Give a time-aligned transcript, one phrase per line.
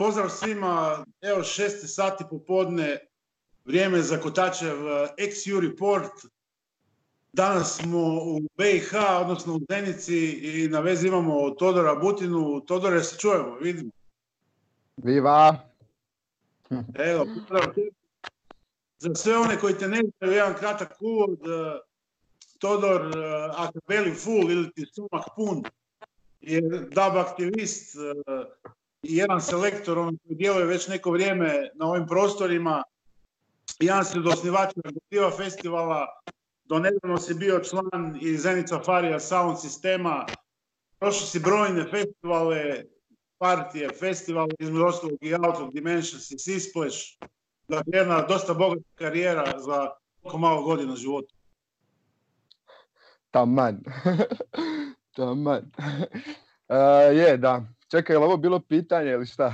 [0.00, 2.98] Pozdrav svima, evo šesti sati popodne,
[3.64, 4.76] vrijeme za Kotačev
[5.18, 6.12] XU report.
[7.32, 12.60] Danas smo u BiH, odnosno u Zenici i na vezi imamo Todora Butinu.
[12.60, 13.90] Todore, se čujemo, vidimo.
[14.96, 15.70] Viva!
[17.10, 17.74] Evo, pozdrav
[18.98, 21.38] Za sve one koji te ne znaju, jedan kratak uvod.
[22.58, 23.12] Todor,
[23.56, 25.62] ako veli full ili ti sumak pun,
[26.40, 26.60] je
[26.90, 27.96] DAB aktivist
[29.02, 32.82] i jedan selektor on koji djeluje već neko vrijeme na ovim prostorima.
[33.78, 34.80] Jedan se od osnivača
[35.36, 36.06] festivala,
[36.64, 40.26] do nedavno si bio član i Zenica Farija Sound sistema,
[40.98, 42.84] prošli si brojne festivale,
[43.38, 46.96] partije, festivale, između ostalog i Outlook Dimensions i Sisplash.
[47.68, 49.90] Dakle, jedna dosta bogata karijera za
[50.22, 51.34] koliko malo godina života.
[53.30, 53.80] Taman.
[55.16, 55.70] Taman.
[56.68, 57.66] Uh, je, da.
[57.90, 59.52] Čekaj, je ovo bilo pitanje ili šta?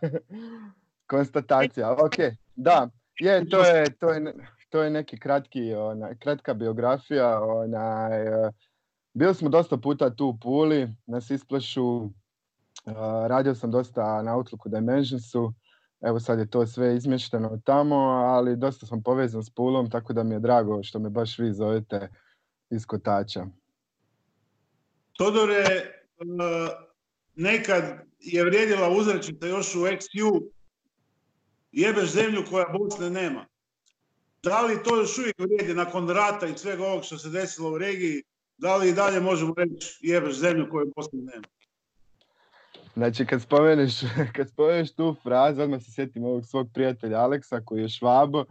[1.10, 2.14] Konstatacija, ok.
[2.56, 4.34] Da, je, to je, to je,
[4.68, 7.42] to je neki kratki, ona, kratka biografija.
[7.42, 8.50] Onaj, e,
[9.14, 12.10] bili smo dosta puta tu u Puli, na Sisplashu.
[12.86, 12.92] E,
[13.28, 15.52] radio sam dosta na Outlooku Dimensionsu.
[16.00, 20.22] Evo sad je to sve izmješteno tamo, ali dosta sam povezan s Pulom, tako da
[20.22, 22.08] mi je drago što me baš vi zovete
[22.70, 23.46] iz Kotača.
[25.12, 25.64] Todore,
[27.34, 27.84] nekad
[28.20, 30.48] je vrijedila uzrečica još u XU
[31.72, 33.46] jebeš zemlju koja Bosne nema.
[34.42, 37.78] Da li to još uvijek vrijedi nakon rata i svega ovog što se desilo u
[37.78, 38.22] regiji,
[38.56, 41.46] da li i dalje možemo reći jebeš zemlju koju Bosne nema?
[42.94, 43.94] Znači, kad spomeneš,
[44.36, 48.44] kad spomeneš tu frazu, odmah se sjetim ovog svog prijatelja Aleksa, koji je švabo,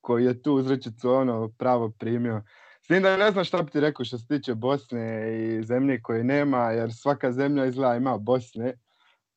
[0.00, 2.42] koji je tu uzrečicu ono pravo primio.
[2.88, 6.24] Tim da ne znam šta bi ti rekao što se tiče Bosne i zemlje koje
[6.24, 8.74] nema, jer svaka zemlja izgleda ima Bosne.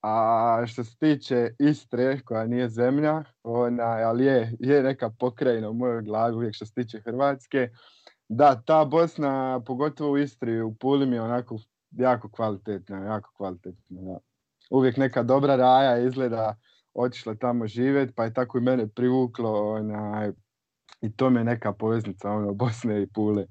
[0.02, 5.74] A što se tiče Istre, koja nije zemlja, ona, ali je, je neka pokrajina u
[5.74, 7.70] mojoj glavi uvijek što se tiče Hrvatske.
[8.30, 11.58] Da, ta Bosna, pogotovo u Istri, u Puli mi je onako
[11.92, 14.20] jako kvalitetna, jako kvalitetna.
[14.70, 16.56] Uvijek neka dobra raja izgleda
[16.94, 20.32] otišla tamo živjeti, pa je tako i mene privuklo onaj,
[21.02, 23.46] i to mi je neka poveznica ono, Bosne i Pule.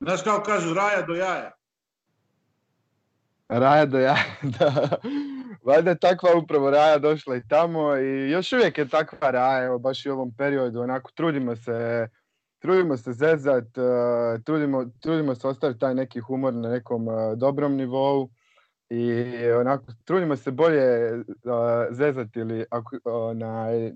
[0.00, 1.50] Znaš kao kažu, raja do jaja.
[3.48, 4.24] Raja do jaja,
[4.58, 4.88] da.
[5.64, 9.78] Valjda je takva upravo raja došla i tamo i još uvijek je takva raja, evo
[9.78, 12.08] baš i u ovom periodu, onako trudimo se,
[12.58, 17.76] trudimo se zezat, uh, trudimo, trudimo se ostaviti taj neki humor na nekom uh, dobrom
[17.76, 18.30] nivou
[18.90, 19.24] i
[19.60, 21.24] onako trudimo se bolje uh,
[21.90, 22.96] zezati ili ako,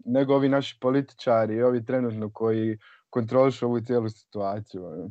[0.04, 2.78] nego ovi naši političari i ovi trenutno koji
[3.10, 4.84] kontrolišu ovu cijelu situaciju.
[4.86, 5.10] Ono.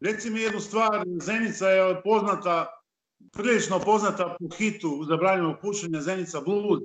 [0.00, 2.66] Reci mi jednu stvar, Zenica je poznata,
[3.32, 6.82] prilično poznata po hitu zabranjenog pušenja Zenica Blood,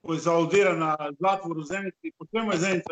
[0.00, 2.12] koji se audira na zatvoru Zenici.
[2.18, 2.90] Po čemu je Zenica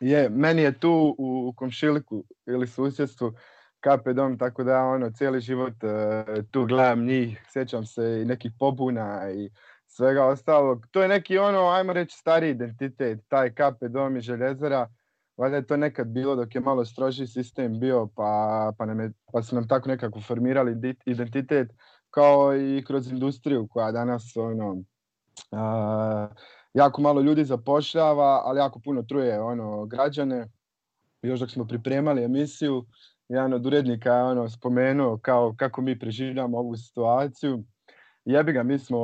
[0.00, 3.32] Je, meni je tu u komšiliku ili susjedstvu
[3.80, 8.52] kape dom, tako da ono, cijeli život uh, tu gledam njih, sjećam se i nekih
[8.58, 9.50] pobuna i
[9.86, 10.86] svega ostalog.
[10.90, 14.88] To je neki ono, ajmo reći, stari identitet, taj kape dom i željezara
[15.38, 19.12] valjda je to nekad bilo dok je malo stroži sistem bio, pa, pa, nam je,
[19.32, 21.70] pa su nam tako nekako formirali identitet,
[22.10, 24.76] kao i kroz industriju koja danas ono,
[26.74, 30.48] jako malo ljudi zapošljava, ali jako puno truje ono, građane.
[31.22, 32.84] Još dok smo pripremali emisiju,
[33.28, 37.64] jedan od urednika je ono, spomenuo kao kako mi preživljamo ovu situaciju
[38.28, 38.98] jebi ga, mi smo,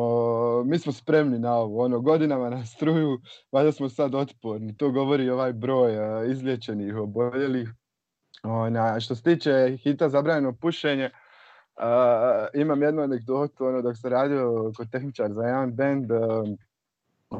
[0.64, 3.20] mi smo spremni na ovo, ono, godinama na struju,
[3.52, 7.68] valjda smo sad otporni, to govori ovaj broj uh, izliječenih, oboljelih.
[8.42, 11.10] Ona, što se tiče hita zabranjeno pušenje,
[11.76, 16.18] uh, imam jednu anegdotu, ono, dok sam radio kod tehničar za jedan band, uh,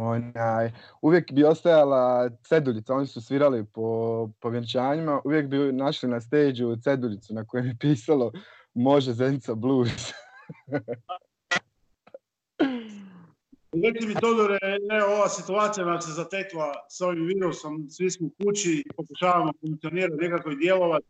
[0.00, 0.70] onaj,
[1.02, 6.62] uvijek bi ostajala ceduljica, oni su svirali po, po vjenčanjima, uvijek bi našli na stage
[6.82, 8.32] ceduljicu na kojoj je pisalo
[8.74, 10.12] Može Zenica Blues.
[13.82, 14.58] Reci mi, Todore,
[15.08, 20.50] ova situacija nam se zatekla s ovim virusom, svi smo kući i pokušavamo funkcionirati, nekako
[20.50, 21.06] i djelovati,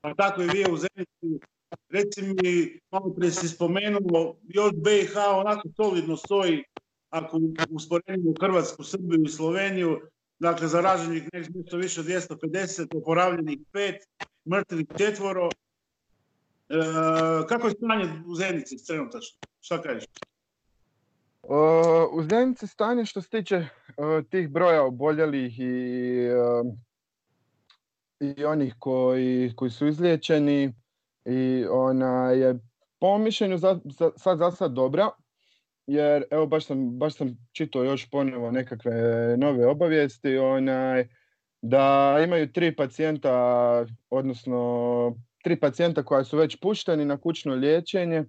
[0.00, 1.40] pa tako i vi u zemlji.
[1.88, 6.64] Reci mi, malo prije si spomenuo, još BiH onako solidno stoji,
[7.10, 7.40] ako
[7.70, 10.00] usporedimo Hrvatsku, Srbiju i Sloveniju,
[10.38, 13.96] dakle zaraženih nešto više od 250, oporavljenih pet,
[14.50, 15.48] mrtvih četvoro.
[16.68, 16.76] E,
[17.48, 19.38] kako je stanje u Zenici trenutačno?
[19.60, 20.04] Šta kažeš?
[22.12, 23.66] U Zenici stanje što se tiče
[24.30, 26.28] tih broja oboljelih i,
[28.20, 30.72] i onih koji, koji su izliječeni
[31.24, 32.58] i ona je
[32.98, 35.10] po mišljenju za, za, sad za sad dobra.
[35.90, 38.92] Jer evo baš sam, baš sam čitao još ponovo nekakve
[39.38, 41.08] nove obavijesti, onaj,
[41.62, 43.30] da imaju tri pacijenta,
[44.10, 48.24] odnosno tri pacijenta koja su već pušteni na kućno liječenje,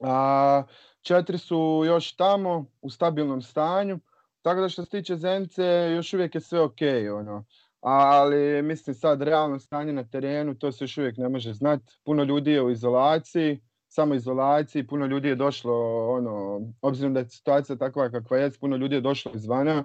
[0.00, 0.62] a
[1.02, 3.98] četiri su još tamo u stabilnom stanju,
[4.42, 6.78] tako da što se tiče Zence još uvijek je sve ok,
[7.16, 7.44] ono.
[7.80, 11.84] Ali mislim sad realno stanje na terenu, to se još uvijek ne može znati.
[12.04, 13.60] Puno ljudi je u izolaciji,
[13.94, 15.74] samo izolaciji, puno ljudi je došlo,
[16.10, 19.84] ono, obzirom da je situacija takva kakva je, puno ljudi je došlo izvana,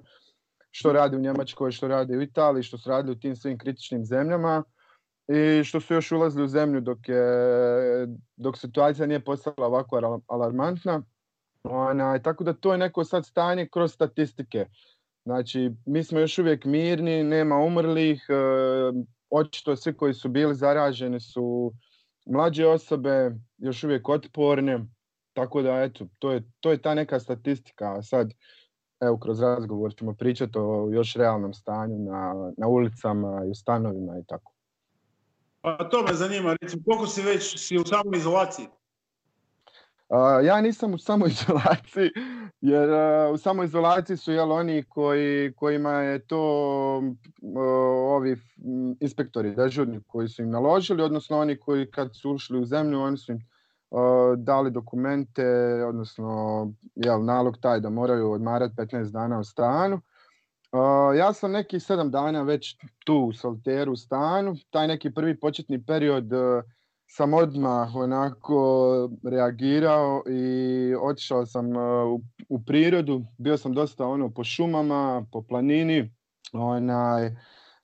[0.71, 4.05] što radi u Njemačkoj, što radi u Italiji, što su radili u tim svim kritičnim
[4.05, 4.63] zemljama
[5.27, 11.01] i što su još ulazili u zemlju dok, je, dok situacija nije postala ovako alarmantna.
[11.63, 14.65] Ona, tako da to je neko sad stanje kroz statistike.
[15.25, 18.33] Znači, mi smo još uvijek mirni, nema umrlih, e,
[19.29, 21.73] očito svi koji su bili zaraženi su
[22.29, 24.85] mlađe osobe, još uvijek otporne,
[25.33, 27.93] tako da eto, to je, to je ta neka statistika.
[27.97, 28.33] A sad,
[28.99, 34.17] evo, kroz razgovor ćemo pričati o još realnom stanju na, na ulicama i u stanovima
[34.19, 34.51] i tako.
[35.61, 38.67] Pa to me zanima, recimo, koliko si već si u samoj izolaciji?
[40.43, 42.09] Ja nisam u samoizolaciji,
[42.61, 42.89] jer
[43.33, 46.41] u samoizolaciji su jel, oni koji, kojima je to
[48.09, 48.37] ovi
[48.99, 53.17] inspektori dežurni koji su im naložili, odnosno oni koji kad su ušli u zemlju, oni
[53.17, 53.39] su im
[54.37, 55.45] dali dokumente,
[55.87, 60.01] odnosno jel, nalog taj da moraju odmarati 15 dana u stanu.
[61.17, 64.55] ja sam neki 7 dana već tu u Solteru u stanu.
[64.69, 66.25] Taj neki prvi početni period
[67.11, 71.79] sam odmah onako reagirao i otišao sam e,
[72.49, 73.25] u, prirodu.
[73.37, 76.11] Bio sam dosta ono po šumama, po planini,
[76.53, 77.35] onaj,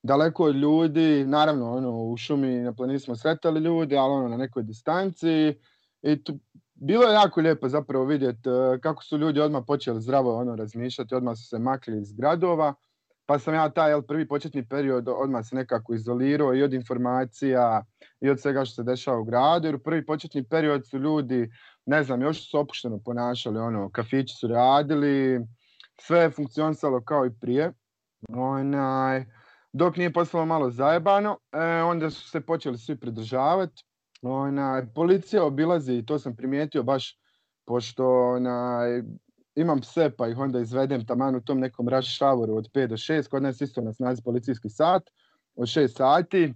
[0.04, 1.26] daleko od ljudi.
[1.28, 5.56] Naravno, ono, u šumi na planini smo sretali ljudi, ali ono, na nekoj distanci.
[6.02, 6.40] I tu,
[6.74, 11.16] bilo je jako lijepo zapravo vidjeti e, kako su ljudi odmah počeli zdravo ono razmišljati,
[11.16, 12.74] odmah su se makli iz gradova.
[13.26, 17.84] Pa sam ja taj jel, prvi početni period odmah se nekako izolirao i od informacija
[18.22, 19.68] i od svega što se dešava u gradu.
[19.68, 21.50] Jer u prvi početni period su ljudi,
[21.86, 25.40] ne znam, još su opušteno ponašali, ono, kafići su radili,
[26.02, 27.74] sve je funkcionisalo kao i prije.
[28.30, 29.26] Onaj,
[29.74, 33.84] dok nije postalo malo zajebano, e, onda su se počeli svi pridržavati.
[34.22, 37.20] Onaj, policija obilazi, i to sam primijetio baš,
[37.66, 39.02] pošto onaj,
[39.56, 42.96] imam pse pa ih onda izvedem taman u tom nekom rush showeru od 5 do
[42.98, 45.04] 6, kod nas isto na snazi policijski sat
[45.56, 46.54] od 6 sati.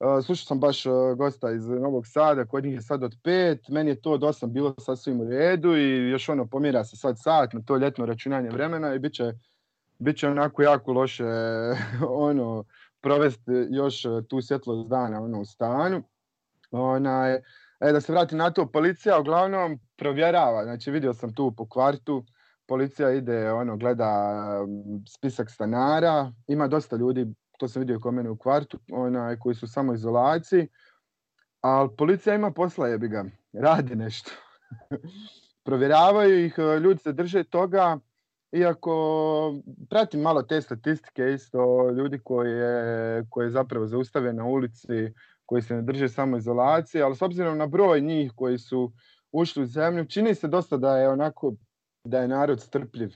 [0.00, 3.70] Uh, slušao sam baš uh, gosta iz Novog Sada, kod njih je sad od 5,
[3.70, 7.16] meni je to od 8 bilo sasvim u redu i još ono pomira se sad
[7.18, 8.98] sat na to ljetno računanje vremena i
[9.98, 11.24] bit će, onako jako loše
[12.28, 12.64] ono,
[13.00, 16.02] provesti još uh, tu svjetlost dana ono, u stanu.
[16.70, 17.40] Onaj,
[17.80, 22.24] e, da se vrati na to, policija uglavnom provjerava, znači vidio sam tu po kvartu,
[22.66, 24.32] policija ide, ono, gleda
[25.08, 27.26] spisak stanara, ima dosta ljudi,
[27.58, 30.68] to sam vidio kod mene u kvartu, onaj, koji su samo izolaciji,
[31.60, 34.30] ali policija ima posla, jebi ga, radi nešto.
[35.64, 37.98] Provjeravaju ih, ljudi se drže toga,
[38.52, 39.54] iako
[39.90, 45.12] pratim malo te statistike isto, ljudi koje, koje zapravo zaustave na ulici,
[45.48, 48.92] koji se ne drže samo izolacije, ali s obzirom na broj njih koji su
[49.32, 51.54] ušli u zemlju, čini se dosta da je onako,
[52.04, 53.14] da je narod strpljiv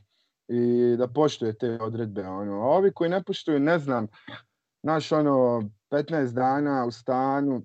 [0.48, 2.22] i da poštuje te odredbe.
[2.28, 2.52] Ono.
[2.52, 4.06] A ovi koji ne poštuju, ne znam,
[4.82, 7.62] naš ono, 15 dana u stanu,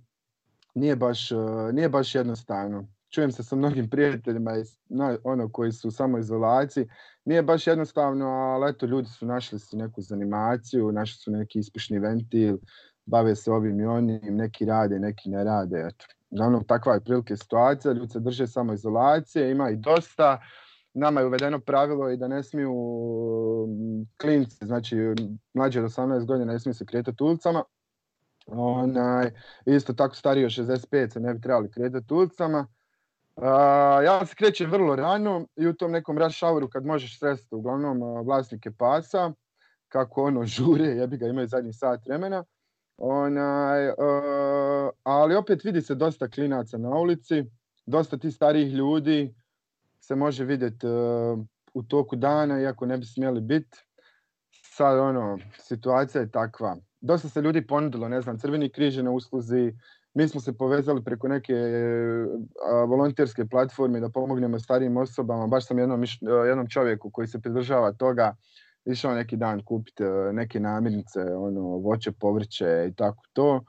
[0.76, 1.30] nije baš,
[1.74, 2.88] nije baš jednostavno.
[3.10, 4.52] Čujem se sa mnogim prijateljima
[5.24, 6.88] ono, koji su u samoizolaciji.
[7.26, 12.00] Nije baš jednostavno, ali eto, ljudi su našli su neku zanimaciju, našli su neki ispišni
[12.00, 12.58] ventil,
[13.08, 15.86] bave se ovim i onim, neki rade, neki ne rade.
[15.88, 16.06] Eto.
[16.30, 20.42] Uglavnom, takva je prilike situacija, ljudi se drže samo izolacije, ima i dosta.
[20.94, 22.74] Nama je uvedeno pravilo i da ne smiju
[23.68, 24.98] mm, klinci, znači
[25.54, 27.64] mlađi od 18 godina ne smiju se kretati ulicama.
[28.48, 29.32] Onaj,
[29.66, 32.68] isto tako stariji od 65 se ne bi trebali kretati ulicama.
[34.06, 38.26] ja se krećem vrlo rano i u tom nekom rush houru kad možeš sresti uglavnom
[38.26, 39.32] vlasnike pasa,
[39.88, 42.44] kako ono žure, jebi ga imaju zadnji sat vremena.
[42.98, 47.44] Onaj, uh, ali opet vidi se dosta klinaca na ulici,
[47.86, 49.36] dosta tih starijih ljudi
[50.00, 51.40] se može vidjeti uh,
[51.74, 53.78] u toku dana, iako ne bi smjeli biti.
[54.52, 56.78] Sad ono, situacija je takva.
[57.02, 59.74] Dosta se ljudi ponudilo, ne znam, Crveni križ na usluzi,
[60.14, 65.48] mi smo se povezali preko neke uh, volonterske platforme da pomognemo starijim osobama.
[65.48, 66.04] Baš sam jednom,
[66.48, 68.36] jednom čovjeku koji se pridržava toga
[68.92, 73.64] išao neki dan kupiti e, neke namirnice, ono, voće, povrće i tako to.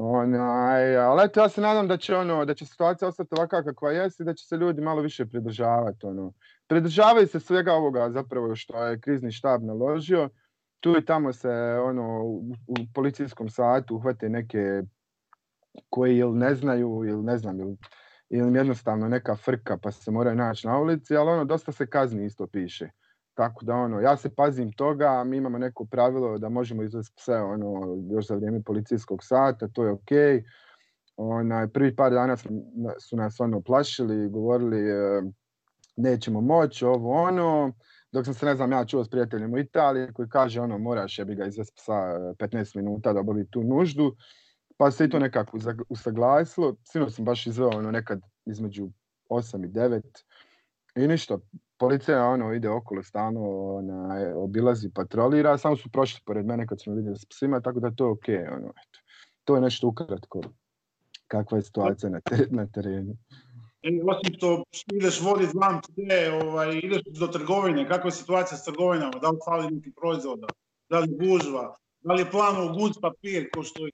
[0.00, 3.92] Onaj, ali eto, ja se nadam da će, ono, da će situacija ostati ovakva kakva
[3.92, 6.06] jest i da će se ljudi malo više pridržavati.
[6.06, 6.32] Ono.
[6.66, 10.28] pridržavaju se svega ovoga zapravo što je krizni štab naložio.
[10.80, 11.50] Tu i tamo se
[11.82, 14.82] ono u, policijskom satu uhvate neke
[15.88, 17.76] koji ili ne znaju ili ne znam ili,
[18.28, 22.26] ili jednostavno neka frka pa se moraju naći na ulici, ali ono dosta se kazni
[22.26, 22.90] isto piše.
[23.38, 27.34] Tako da ono, ja se pazim toga, mi imamo neko pravilo da možemo izvesti pse
[27.34, 30.10] ono, još za vrijeme policijskog sata, to je ok.
[31.16, 35.22] Onaj, prvi par dana su, nas ono plašili, govorili e,
[35.96, 37.72] nećemo moći, ovo ono.
[38.12, 41.20] Dok sam se, ne znam, ja čuo s prijateljem u Italiji koji kaže ono, moraš
[41.26, 44.16] bi ga izvesti psa 15 minuta da obavi tu nuždu.
[44.76, 46.76] Pa se i to nekako usaglasilo.
[46.84, 48.88] Sino sam baš izveo ono nekad između
[49.28, 50.02] 8 i 9.
[50.98, 51.38] I ništa,
[51.78, 53.40] policija ono ide okolo stano,
[53.76, 57.90] ona, obilazi, patrolira, samo su prošli pored mene kad smo vidjeli s psima, tako da
[57.90, 58.28] to je ok.
[58.56, 58.98] Ono, eto.
[59.44, 60.40] To je nešto ukratko
[61.28, 63.16] kakva je situacija na, na terenu.
[63.82, 68.64] E, osim što ideš voditi znam te, ovaj, ideš do trgovine, kakva je situacija s
[68.64, 70.46] trgovinama, da li fali neki proizvoda,
[70.90, 73.92] da li gužva, da li je plano guz papir, ko što je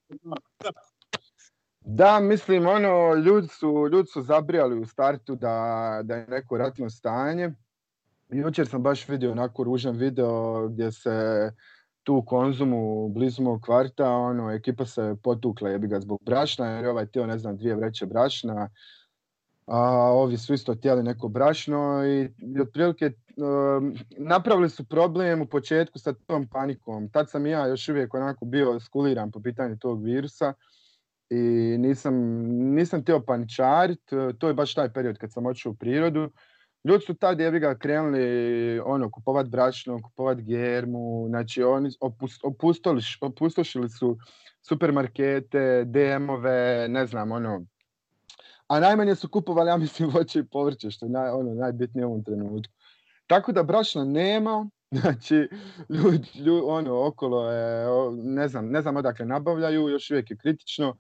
[1.85, 6.91] da, mislim, ono, ljudi su, ljudi su zabrijali u startu da, da je neko ratno
[6.91, 7.51] stanje.
[8.29, 11.51] Jučer sam baš vidio onako ružan video gdje se
[12.03, 17.07] tu Konzumu, blizu mog kvarta, ono, ekipa se potukla jebi ga zbog brašna, jer ovaj
[17.07, 18.69] tio, ne znam, dvije vreće brašna,
[19.67, 19.81] a
[20.13, 26.13] ovi su isto htjeli neko brašno i, otprilike um, napravili su problem u početku sa
[26.13, 27.09] tom panikom.
[27.09, 30.53] Tad sam i ja još uvijek onako bio skuliran po pitanju tog virusa
[31.31, 31.37] i
[31.79, 32.15] nisam,
[32.75, 36.31] nisam htio paničarit, to je baš taj period kad sam otišao u prirodu.
[36.85, 41.91] Ljudi su tad jebi ga krenuli ono, kupovat brašno, kupovat germu, znači oni
[43.21, 44.19] opustošili su
[44.63, 47.65] supermarkete, DM-ove, ne znam, ono,
[48.67, 52.09] a najmanje su kupovali, ja mislim, voće i povrće, što je naj, ono, najbitnije u
[52.09, 52.73] ovom trenutku.
[53.27, 55.49] Tako da brašna nema, znači,
[55.89, 56.29] ljudi,
[56.65, 60.97] ono, okolo je, ne znam, ne znam odakle nabavljaju, još uvijek je kritično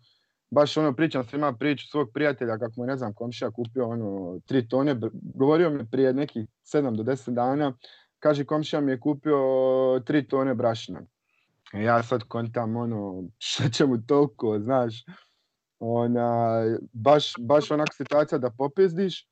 [0.50, 4.68] baš ono pričam svima priču svog prijatelja kako mu ne znam komšija kupio ono tri
[4.68, 7.72] tone, govorio mi prije nekih 7 do 10 dana,
[8.18, 9.38] kaže komšija mi je kupio
[10.06, 11.00] tri tone brašna.
[11.72, 15.04] Ja sad kontam ono šta će mu toliko, znaš,
[15.78, 19.28] ona, baš, baš onak situacija da popizdiš.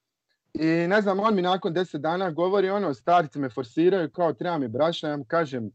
[0.54, 4.58] I ne znam, on mi nakon 10 dana govori ono, starci me forsiraju kao treba
[4.58, 5.70] mi brašna, ja mu kažem,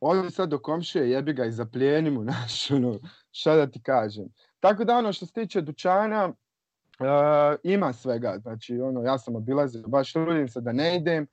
[0.00, 2.98] ovdje sad do komšije jebi ga i zaplijenim mu, naš, ono,
[3.30, 4.24] šta da ti kažem.
[4.60, 8.38] Tako da ono što se tiče dućana, uh, ima svega.
[8.42, 11.26] Znači, ono, ja sam obilazio, baš trudim se da ne idem,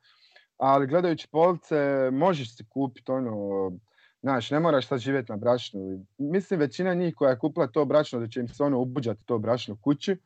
[0.58, 3.72] ali gledajući police možeš si kupiti ono,
[4.22, 6.06] znaš, ne moraš sad živjeti na brašnu.
[6.18, 9.38] Mislim, većina njih koja je kupila to brašno, da će im se ono ubuđati to
[9.38, 10.18] brašno kući,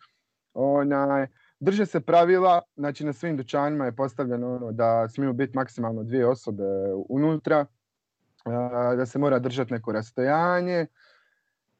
[0.54, 1.27] onaj,
[1.60, 6.27] drže se pravila, znači na svim dućanima je postavljeno ono da smiju biti maksimalno dvije
[6.27, 6.63] osobe
[7.10, 7.66] unutra,
[8.98, 10.86] da se mora držati neko rastojanje,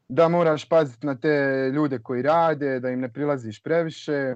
[0.10, 4.36] da moraš paziti na te ljude koji rade, da im ne prilaziš previše.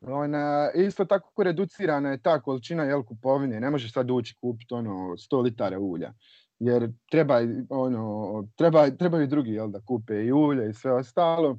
[0.00, 3.60] Ona, isto tako reducirana je ta količina jel, kupovine.
[3.60, 6.12] Ne možeš sad ući kupiti ono 100 litara ulja.
[6.58, 11.58] Jer treba, ono, treba, trebaju drugi jel, da kupe i ulje i sve ostalo.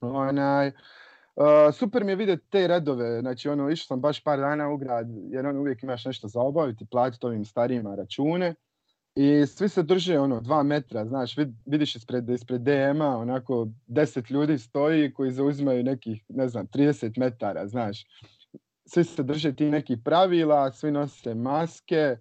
[0.00, 0.72] Onaj,
[1.36, 4.76] Uh, super mi je vidjeti te redove, znači ono, išao sam baš par dana u
[4.76, 8.54] grad, jer ono, uvijek imaš nešto za obaviti, platiti ovim starijima račune.
[9.14, 14.58] I svi se drže ono dva metra, znaš, vidiš ispred, ispred DM-a onako deset ljudi
[14.58, 18.04] stoji koji zauzimaju nekih, ne znam, 30 metara, znaš.
[18.86, 22.16] Svi se drže ti nekih pravila, svi nose maske,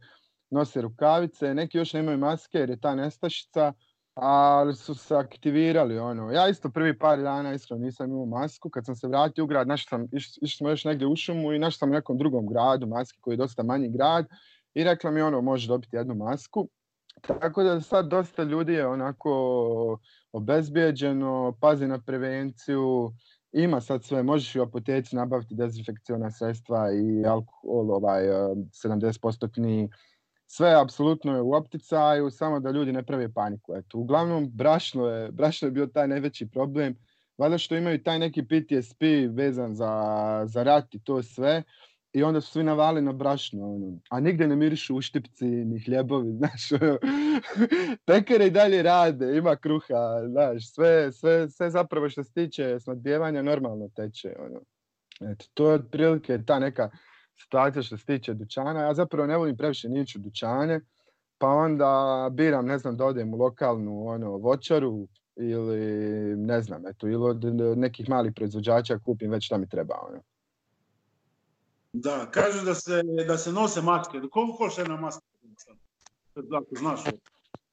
[0.49, 3.73] nose rukavice, neki još nemaju maske jer je ta nestašica,
[4.13, 6.31] ali su se aktivirali ono.
[6.31, 9.67] Ja isto prvi par dana iskreno nisam imao masku, kad sam se vratio u grad,
[9.67, 12.87] našao sam, išli smo još negdje u šumu i našao sam u nekom drugom gradu
[12.87, 14.25] maske koji je dosta manji grad
[14.73, 16.69] i rekla mi ono, može dobiti jednu masku
[17.21, 19.99] tako da sad dosta ljudi je onako
[20.31, 23.11] obezbijeđeno, pazi na prevenciju,
[23.51, 29.89] ima sad sve, možeš i u apoteci nabaviti dezinfekcijona sredstva i alkohol, ovaj, 70%
[30.47, 33.75] sve apsolutno je u opticaju, samo da ljudi ne prave paniku.
[33.75, 36.95] Eto, uglavnom, brašno je, brašno je bio taj najveći problem,
[37.37, 39.93] valjda što imaju taj neki PTSP vezan za,
[40.45, 41.63] za rat i to sve,
[42.13, 43.99] i onda su svi navali na brašno, ono.
[44.09, 46.97] a nigdje ne mirišu uštipci ni hljebovi, znaš, ono.
[48.07, 53.41] pekare i dalje rade, ima kruha, znaš, sve, sve, sve zapravo što se tiče snadbijevanja
[53.41, 54.61] normalno teče, ono.
[55.31, 56.89] Eto, to je otprilike ta neka
[57.41, 60.81] situacija što se tiče dućana, ja zapravo ne volim previše nići u dućane,
[61.37, 65.79] pa onda biram, ne znam, da odem u lokalnu ono, voćaru ili
[66.37, 67.43] ne znam, eto, ili od
[67.77, 70.21] nekih malih proizvođača kupim već šta mi treba, ono.
[71.93, 74.19] Da, kažu da se, da se nose maske.
[74.31, 75.21] Koliko košta jedna maska?
[76.71, 76.99] znaš.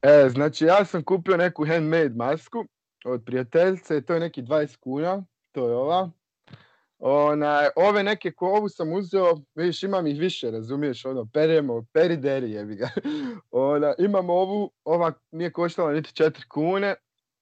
[0.03, 2.65] E, znači ja sam kupio neku handmade masku
[3.05, 6.11] od prijateljice, to je neki 20 kuna, to je ova.
[6.99, 12.51] Ona, ove neke ko ovu sam uzeo, vidiš imam ih više, razumiješ, ono, peremo, perideri
[12.51, 12.89] jebi ga.
[13.51, 16.95] Ona, imam ovu, ova nije koštala niti 4 kune,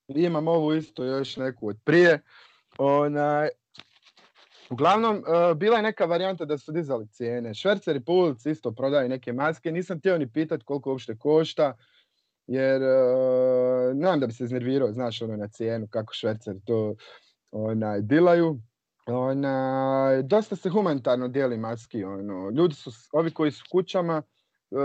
[0.09, 2.23] imam ovu isto još neku od prije.
[2.79, 3.49] Ona,
[4.71, 7.55] Uglavnom, e, bila je neka varijanta da su dizali cijene.
[7.55, 9.73] Šverceri po ulici isto prodaju neke maske.
[9.73, 11.77] Nisam htio ni pitati koliko uopšte košta,
[12.47, 16.95] jer uh, znam da bi se iznervirao, znaš, ono na cijenu, kako šverceri to
[17.51, 18.61] onaj, dilaju.
[19.07, 22.05] Ona, dosta se humanitarno dijeli maski.
[22.05, 22.51] Ono.
[22.51, 24.23] Ljudi su, ovi koji su kućama,
[24.71, 24.77] e,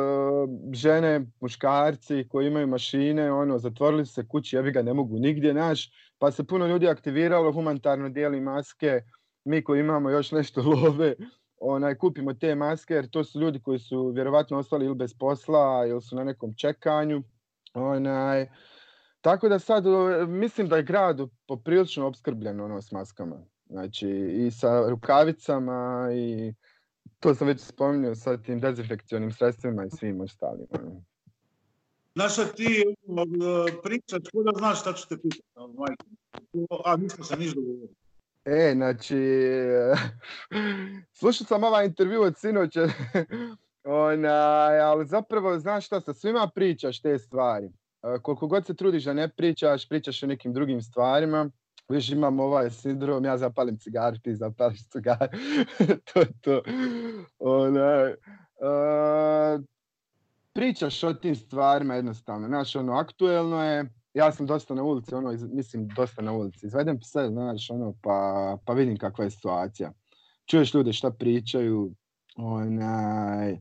[0.74, 5.54] žene, muškarci koji imaju mašine, ono, zatvorili su se kući, ja ga ne mogu nigdje
[5.54, 9.02] naći, pa se puno ljudi aktiviralo, humanitarno dijeli maske,
[9.44, 11.16] mi koji imamo još nešto love,
[11.58, 15.86] onaj, kupimo te maske, jer to su ljudi koji su vjerovatno ostali ili bez posla,
[15.88, 17.24] ili su na nekom čekanju.
[17.74, 18.50] Onaj,
[19.22, 19.84] tako da sad
[20.28, 23.46] mislim da je grad poprilično opskrbljen ono, s maskama.
[23.66, 26.54] Znači i sa rukavicama i
[27.20, 30.68] to sam već spominjao sa tim dezinfekcionim sredstvima i svim ostalim.
[30.70, 31.04] Ono.
[32.16, 32.84] Znaš ti
[33.84, 35.74] pričaš, ko da znaš šta ću te pitati, ono,
[36.86, 38.01] a nismo se niš dogovorili.
[38.46, 39.16] E, znači,
[41.20, 42.88] slušao sam ovaj intervju od sinoća,
[44.84, 47.72] ali zapravo, znaš šta, sa svima pričaš te stvari.
[48.22, 51.50] Koliko god se trudiš da ne pričaš, pričaš o nekim drugim stvarima.
[51.90, 55.30] Viš imam ovaj sindrom, ja zapalim cigar, ti zapališ cigar.
[56.14, 56.62] to to.
[57.40, 58.12] Ona,
[60.54, 62.48] pričaš o tim stvarima jednostavno.
[62.48, 66.66] Znaš, ono, aktuelno je, ja sam dosta na ulici, ono, mislim, dosta na ulici.
[66.66, 69.92] Izvedem pse, znaš, ono, pa, pa vidim kakva je situacija.
[70.46, 71.94] Čuješ ljude šta pričaju,
[72.36, 73.58] onaj,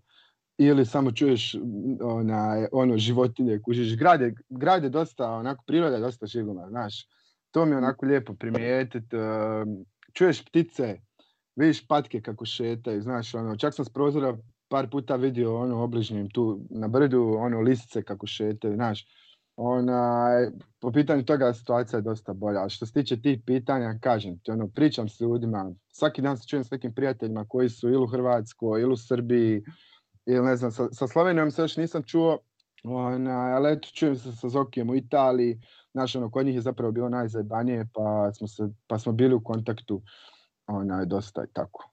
[0.59, 1.55] ili samo čuješ
[2.03, 3.97] onaj, ono, životinje, kužiš.
[3.97, 7.07] Grad je, grad je dosta, onako, priroda je dosta živlena, znaš.
[7.51, 9.17] To mi je onako lijepo primijetiti.
[10.13, 11.01] Čuješ ptice,
[11.57, 16.31] vidiš patke kako šetaju, znaš, ono, čak sam s prozora par puta vidio ono obližnjem
[16.31, 19.07] tu na brdu, ono lisice kako šetaju, znaš
[19.63, 22.69] Onaj, po pitanju toga situacija je dosta bolja.
[22.69, 26.65] što se tiče tih pitanja, kažem ti, ono, pričam s ljudima, svaki dan se čujem
[26.65, 29.63] s nekim prijateljima koji su ili u Hrvatskoj, ili u Srbiji,
[30.27, 32.39] ili ne znam, sa, sa Slovenijom se još nisam čuo,
[32.85, 35.61] onaj, ali eto, čujem se sa Zokijem u Italiji,
[35.93, 39.45] znaš, ono, kod njih je zapravo bilo najzajebanije, pa smo, se, pa smo bili u
[39.45, 40.03] kontaktu,
[40.67, 41.91] onaj, dosta i tako.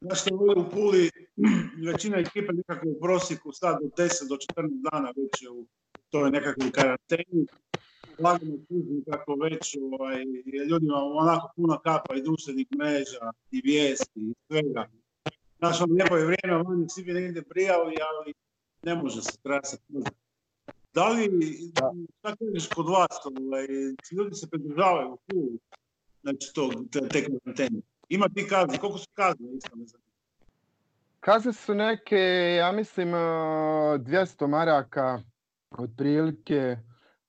[0.00, 1.10] Znaš što u Puli,
[1.92, 5.66] većina ekipa nekako u prosjeku sad od 10 do 14 dana već je u
[6.10, 7.46] to je nekakvi karanteni,
[8.18, 10.24] lagano kužim kako već ovaj,
[10.70, 14.86] ljudima onako puno kapa i društvenih mreža i vijesti i svega.
[15.58, 18.34] Znaš, ono lijepo je vrijeme, vani svi bi negdje prijavili, ali
[18.82, 19.84] ne može se trasati.
[20.92, 21.30] Da li,
[22.18, 23.66] šta kažeš kod vas, ovaj,
[24.12, 25.58] ljudi se pridržavaju u
[26.22, 27.80] znači to, te, te karantene?
[28.08, 30.02] Ima ti kazne, koliko su kazne, isto ne znam.
[31.20, 32.16] Kazne su neke,
[32.58, 35.22] ja mislim, 200 maraka
[35.78, 36.76] otprilike,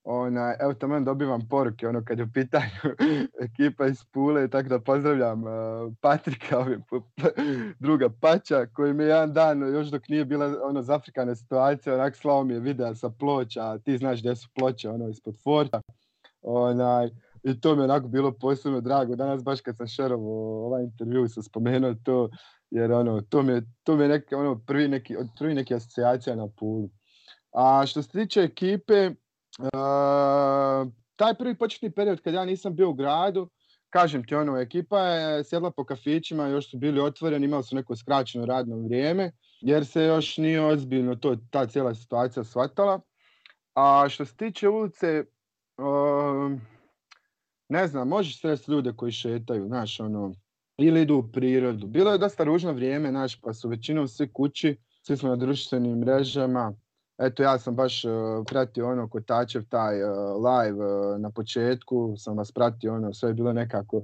[0.04, 2.96] ona, evo tamo dobivam poruke, ono kad je u pitanju
[3.46, 6.66] ekipa iz Pule, tako da pozdravljam uh, Patrika,
[7.80, 12.16] druga Pača, koji mi je jedan dan, još dok nije bila ono zafrikana situacija, onak
[12.16, 15.82] slao mi je video sa ploča, ti znaš gdje su ploče, ono, ispod forta,
[16.42, 17.10] onaj,
[17.44, 19.16] i to mi je onako bilo posebno drago.
[19.16, 22.30] Danas baš kad sam šerovo ovaj intervju sam spomenuo to,
[22.70, 26.36] jer ono, to mi je, to mi je neki, ono, prvi neki, prvi neki asocijacija
[26.36, 26.90] na Pulu.
[27.52, 29.12] A što se tiče ekipe,
[31.16, 33.50] taj prvi početni period kad ja nisam bio u gradu,
[33.90, 37.96] kažem ti ono, ekipa je sjedla po kafićima, još su bili otvoreni, imali su neko
[37.96, 43.00] skraćeno radno vrijeme, jer se još nije ozbiljno to, ta cijela situacija shvatala.
[43.74, 45.24] A što se tiče ulice,
[47.70, 50.34] ne znam, možeš sresti ljude koji šetaju, znaš, ono,
[50.78, 51.88] ili idu u prirodu.
[51.88, 56.00] Bilo je dosta ružno vrijeme, znaš, pa su većinom svi kući, svi smo na društvenim
[56.00, 56.74] mrežama,
[57.22, 58.12] Eto, ja sam baš uh,
[58.48, 60.10] pratio ono Kotačev taj uh,
[60.46, 64.02] live uh, na početku, sam vas pratio, ono, sve je bilo nekako,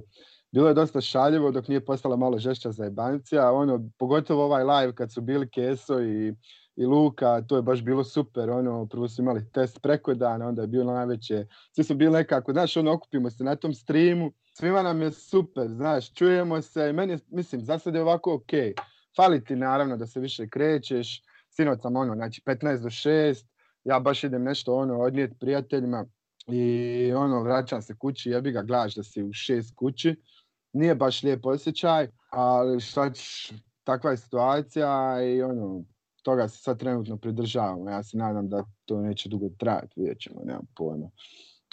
[0.52, 4.94] bilo je dosta šaljivo dok nije postala malo žešća za jebancija, ono, pogotovo ovaj live
[4.94, 6.34] kad su bili Keso i,
[6.76, 10.62] i Luka, to je baš bilo super, ono, prvo su imali test preko dana, onda
[10.62, 14.82] je bilo najveće, svi su bili nekako, znaš, ono, okupimo se na tom streamu, svima
[14.82, 18.50] nam je super, znaš, čujemo se, meni, mislim, za sad je ovako ok,
[19.16, 21.22] fali ti naravno da se više krećeš,
[21.58, 23.44] sinoć sam ono, znači 15 do 6,
[23.84, 26.06] ja baš idem nešto ono odnijet prijateljima
[26.46, 30.16] i ono vraćam se kući, jebi ga gledaš da si u šest kući,
[30.72, 33.10] nije baš lijep osjećaj, Ali šta
[33.84, 35.84] takva je situacija i ono,
[36.22, 37.90] toga se sad trenutno pridržavamo.
[37.90, 41.10] Ja se nadam da to neće dugo trajati, vidjet ćemo, nemam pojma.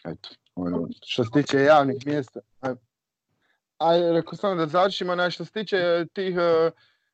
[0.06, 2.40] Eto, ono, što se tiče javnih mjesta,
[3.80, 6.72] a rekao sam da završimo, što se tiče tih e,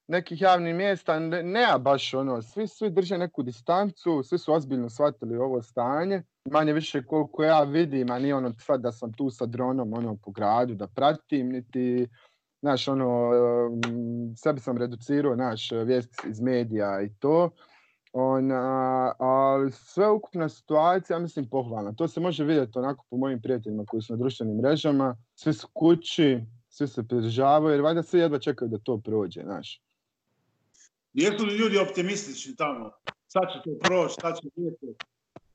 [0.08, 4.90] nekih javnih mjesta, ne, nema baš ono, svi, svi drže neku distancu, svi su ozbiljno
[4.90, 6.24] shvatili ovo stanje.
[6.52, 10.18] Manje više koliko ja vidim, a nije ono sad da sam tu sa dronom ono,
[10.24, 12.08] po gradu da pratim, niti
[12.62, 13.32] znaš, ono,
[14.38, 17.50] sebi sam reducirao, naš vijest iz medija i to.
[18.14, 21.94] Ona, ali sve ukupna situacija, mislim, pohvalna.
[21.94, 25.16] To se može vidjeti onako po mojim prijateljima koji su na društvenim mrežama.
[25.36, 29.82] Svi su kući, svi se pridržavaju, jer valjda svi jedva čekaju da to prođe, znaš.
[31.14, 32.92] Jesu li ljudi optimistični tamo?
[33.28, 34.86] Sad će to proći, sad će biti.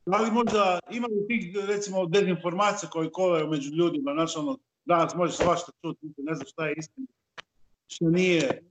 [0.07, 5.37] Da li možda imaju tih, recimo, dezinformacija koje kolaju među ljudima, znaš, ono, danas možeš
[5.37, 7.07] svašta čuti, ne znam šta je istina,
[7.87, 8.63] što nije.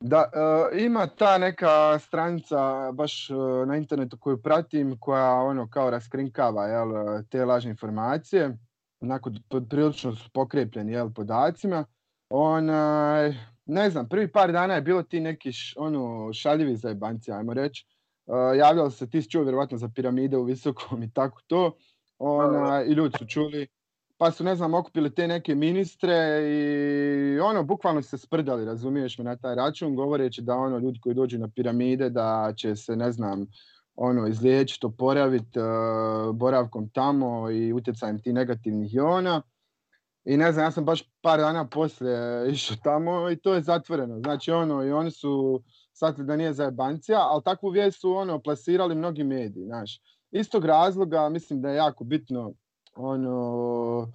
[0.00, 0.30] Da,
[0.72, 3.34] e, ima ta neka stranica baš e,
[3.66, 6.88] na internetu koju pratim koja ono kao raskrinkava jel,
[7.30, 8.58] te lažne informacije,
[9.00, 9.30] onako
[9.70, 11.84] prilično su pokrepljeni jel, podacima.
[12.28, 13.34] Onaj,
[13.66, 17.86] ne znam, prvi par dana je bilo ti neki š, ono, šaljivi zajebanci, ajmo reći.
[18.26, 21.76] Uh, javljalo se, ti si čuo vjerovatno za piramide u visokom i tako to.
[22.18, 23.66] Ona, I ljudi su čuli
[24.18, 26.14] pa su, ne znam, okupili te neke ministre
[26.50, 31.14] i ono, bukvalno se sprdali, razumiješ me, na taj račun, govoreći da ono, ljudi koji
[31.14, 33.46] dođu na piramide, da će se, ne znam,
[33.94, 39.42] ono, izliječiti, oporaviti uh, boravkom tamo i utjecajem tih negativnih iona.
[40.26, 44.18] I ne znam, ja sam baš par dana poslije išao tamo i to je zatvoreno.
[44.20, 45.62] Znači, ono, i oni su
[45.92, 50.00] shvatili da nije zajebancija, ali takvu vijest su, ono, plasirali mnogi mediji, znaš.
[50.30, 52.52] Istog razloga, mislim da je jako bitno
[52.96, 54.12] ono,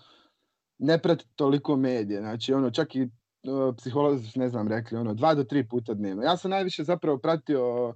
[0.77, 2.19] ne prati toliko medije.
[2.19, 6.23] Znači, ono, čak i uh, psiholozi ne znam, rekli, ono, dva do tri puta dnevno.
[6.23, 7.93] Ja sam najviše zapravo pratio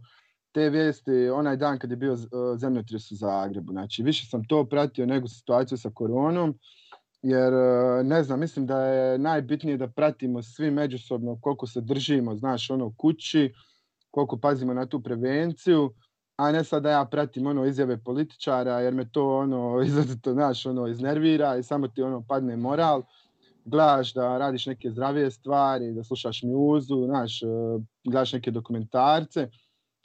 [0.52, 2.20] te vijesti onaj dan kad je bio uh,
[2.58, 3.72] zemljotres u Zagrebu.
[3.72, 6.58] Znači, više sam to pratio nego situaciju sa koronom,
[7.28, 12.36] jer, uh, ne znam, mislim da je najbitnije da pratimo svi međusobno koliko se držimo,
[12.36, 13.54] znaš, ono, kući,
[14.12, 15.94] koliko pazimo na tu prevenciju,
[16.38, 20.66] a ne sad da ja pratim ono izjave političara jer me to ono izrazito znaš
[20.66, 23.04] ono iznervira i samo ti ono padne moral.
[23.66, 27.46] Gledaš da radiš neke zdravije stvari da slušaš muzu znaš e,
[28.04, 29.50] gledaš neke dokumentarce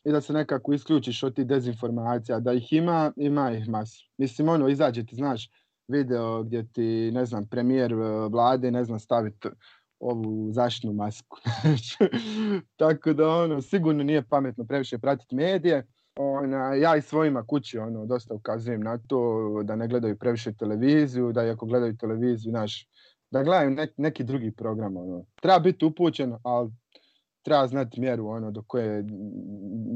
[0.05, 2.41] i da se nekako isključiš od tih dezinformacija.
[2.41, 5.51] Da ih ima ima ih masu mislim ono izađe ti znaš
[5.91, 7.97] video gdje ti ne znam premijer e,
[8.29, 9.49] vlade ne znam staviti
[10.01, 11.37] ovu zaštitnu masku
[12.81, 18.07] tako da ono sigurno nije pametno previše pratiti medije ona, ja i svojima kući ono,
[18.07, 22.89] dosta ukazujem na to da ne gledaju previše televiziju, da ako gledaju televiziju, naš,
[23.31, 24.97] da gledaju nek, neki drugi program.
[24.97, 25.25] Ono.
[25.43, 26.71] Treba biti upućen, ali
[27.43, 29.05] treba znati mjeru ono, do, koje,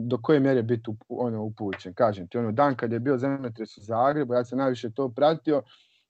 [0.06, 1.94] do koje mjere biti ono, upućen.
[1.94, 5.62] Kažem ti, ono, dan kad je bio zemljotres u Zagrebu, ja sam najviše to pratio,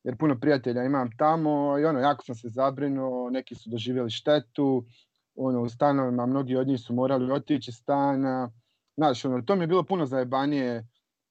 [0.04, 4.84] jer puno prijatelja imam tamo i ono, jako sam se zabrinuo, neki su doživjeli štetu,
[5.36, 8.50] ono, u stanovima, mnogi od njih su morali otići stana,
[8.96, 10.86] Znaš, ono, to mi je bilo puno zajebanije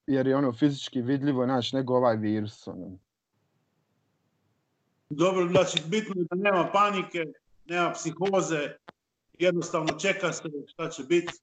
[0.07, 2.67] jer je ono fizički vidljivo, znaš, nego ovaj virus.
[2.67, 2.97] Ono.
[5.09, 7.25] Dobro, znači bitno je da nema panike,
[7.65, 8.75] nema psihoze,
[9.43, 11.34] jednostavno čeka se šta će biti.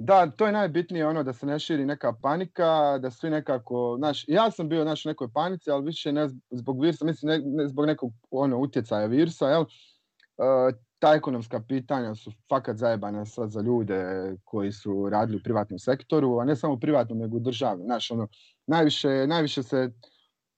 [0.00, 4.24] Da, to je najbitnije ono da se ne širi neka panika, da svi nekako, znaš,
[4.28, 7.68] ja sam bio znaš, u nekoj panici, ali više ne zbog virusa, mislim ne, ne
[7.68, 9.60] zbog nekog ono utjecaja virusa, jel?
[9.60, 14.04] Uh, ta ekonomska pitanja su fakat zajebana sad za ljude
[14.44, 17.86] koji su radili u privatnom sektoru, a ne samo u privatnom, nego u državnom.
[17.86, 18.28] Znaš, ono,
[18.66, 19.92] najviše, najviše se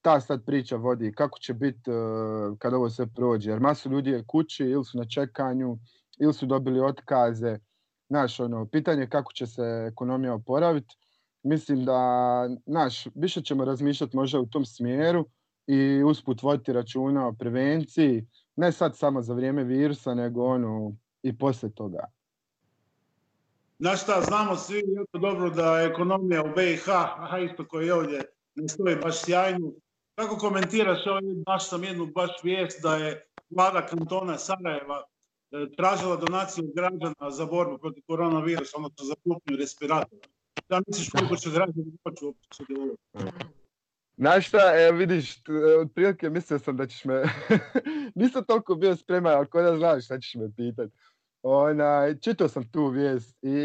[0.03, 3.51] ta sad priča vodi kako će biti uh, kad ovo sve prođe.
[3.51, 5.79] Jer masu ljudi je kući ili su na čekanju,
[6.19, 7.59] ili su dobili otkaze.
[8.09, 10.97] Znaš, ono, pitanje je kako će se ekonomija oporaviti.
[11.43, 12.01] Mislim da,
[12.67, 15.27] znaš, više ćemo razmišljati možda u tom smjeru
[15.67, 21.39] i usput voditi računa o prevenciji, ne sad samo za vrijeme virusa, nego ono i
[21.39, 22.05] poslije toga.
[23.79, 28.23] Znaš šta, znamo svi jako dobro da ekonomija u BiH, aha isto koji je ovdje,
[28.55, 29.73] ne stoji baš sjajno.
[30.21, 35.03] Kako komentiraš ovdje, baš sam jednu baš vijest da je vlada kantona Sarajeva
[35.51, 40.23] e, tražila donaciju građana za borbu protiv koronavirusa, odnosno za kupnju respiratora.
[40.69, 43.03] Da misliš koliko će građani moći uopće sudjelovati?
[44.17, 45.43] Znaš šta, e, vidiš,
[45.83, 47.23] otprilike mislio sam da ćeš me,
[48.21, 50.91] nisam toliko bio spreman, ali kod da znaš šta ćeš me pitat.
[51.43, 53.57] Ona, čitao sam tu vijest i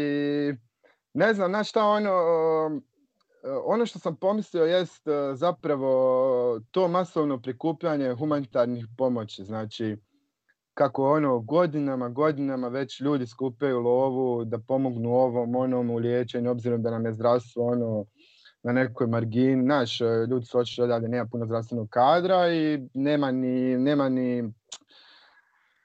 [1.14, 2.10] ne znam, znaš šta, ono,
[3.64, 9.44] ono što sam pomislio jest e, zapravo to masovno prikupljanje humanitarnih pomoći.
[9.44, 9.96] Znači,
[10.74, 16.82] kako ono godinama, godinama već ljudi skupljaju lovu da pomognu ovom, onom u liječenju, obzirom
[16.82, 18.04] da nam je zdravstvo ono
[18.62, 19.62] na nekoj margini.
[19.62, 24.52] Naš, ljudi su očito da nema puno zdravstvenog kadra i nema ni, nema ni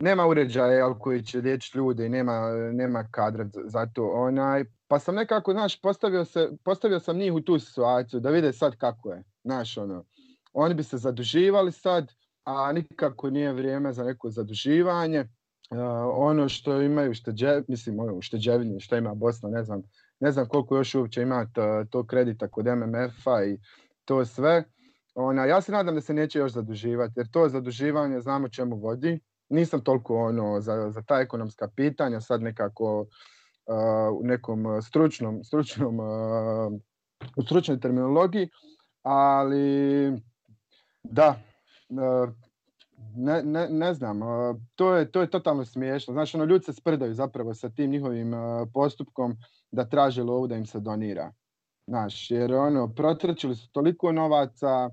[0.02, 4.12] nema uređaja koji će liječiti ljude i nema, nema kadra za to.
[4.14, 8.54] Onaj, pa sam nekako, znaš, postavio, se, postavio sam njih u tu situaciju da vide
[8.54, 9.24] sad kako je.
[9.44, 10.06] Znaš, ono,
[10.54, 12.12] oni bi se zaduživali sad,
[12.44, 15.20] a nikako nije vrijeme za neko zaduživanje.
[15.20, 15.78] Uh,
[16.16, 18.22] ono što imaju šteđe, mislim, ono,
[18.80, 19.82] što ima Bosna, ne znam,
[20.20, 23.58] ne znam koliko još uopće ima to, to kredita kod MMF-a i
[24.06, 24.64] to sve.
[25.16, 29.20] Ona, ja se nadam da se neće još zaduživati, jer to zaduživanje znamo čemu vodi.
[29.50, 33.06] Nisam toliko ono, za, za ta ekonomska pitanja, sad nekako
[34.14, 36.00] u nekom stručnom, stručnom,
[37.38, 38.50] u stručnoj terminologiji,
[39.04, 40.12] ali
[41.04, 41.40] da,
[43.16, 44.20] ne, ne, ne znam,
[44.76, 46.14] to je, to je totalno smiješno.
[46.14, 48.32] Znači, ono, ljudi se sprdaju zapravo sa tim njihovim
[48.74, 49.36] postupkom
[49.72, 51.32] da traže lovu da im se donira.
[51.88, 54.90] Znaš, jer ono, protrčili su toliko novaca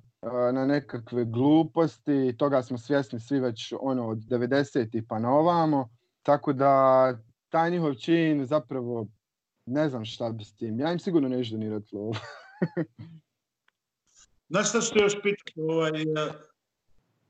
[0.53, 5.03] na nekakve gluposti, toga smo svjesni svi već ono, od 90.
[5.09, 5.89] pa na ovamo,
[6.23, 7.15] tako da
[7.49, 9.07] taj njihov čin zapravo
[9.67, 10.81] ne znam šta bi s tim.
[10.81, 12.15] Ja im sigurno neću donirati lovu.
[14.51, 15.61] Znaš što ću još pitati?
[15.61, 15.93] Ovaj,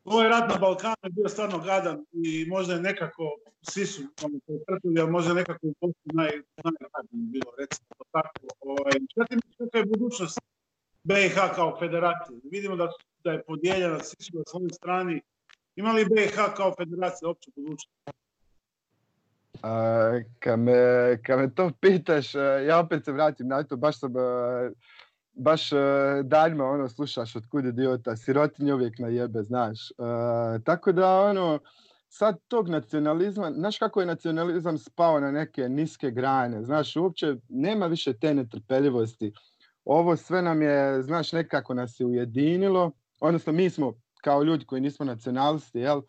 [0.05, 3.23] ovaj rat na Balkanu je bio stvarno gadan i možda je nekako,
[3.63, 6.31] svi su ono, ali možda je nekako u postu naj,
[7.11, 8.47] bilo, recimo tako.
[8.61, 10.39] Ovaj, šta ti misliš je budućnost
[11.03, 12.41] BiH kao federacije?
[12.53, 12.89] Vidimo da,
[13.25, 15.21] da je podijeljena, svi su na svojoj strani.
[15.77, 17.91] Ima li BiH kao federacija opće budućnost?
[19.63, 20.73] Uh, kad, me,
[21.23, 22.35] kad me to pitaš,
[22.67, 24.13] ja opet se vratim na to, baš sam
[25.39, 25.71] baš
[26.25, 29.79] danjima ono slušaš od kud idiota, sirotinje uvijek na jebe, znaš.
[30.65, 31.59] Tako da ono,
[32.09, 37.87] sad tog nacionalizma, znaš kako je nacionalizam spao na neke niske grane, znaš, uopće nema
[37.87, 39.33] više te netrpeljivosti.
[39.85, 43.93] Ovo sve nam je, znaš, nekako nas je ujedinilo, odnosno mi smo
[44.23, 46.03] kao ljudi koji nismo nacionalisti, jel,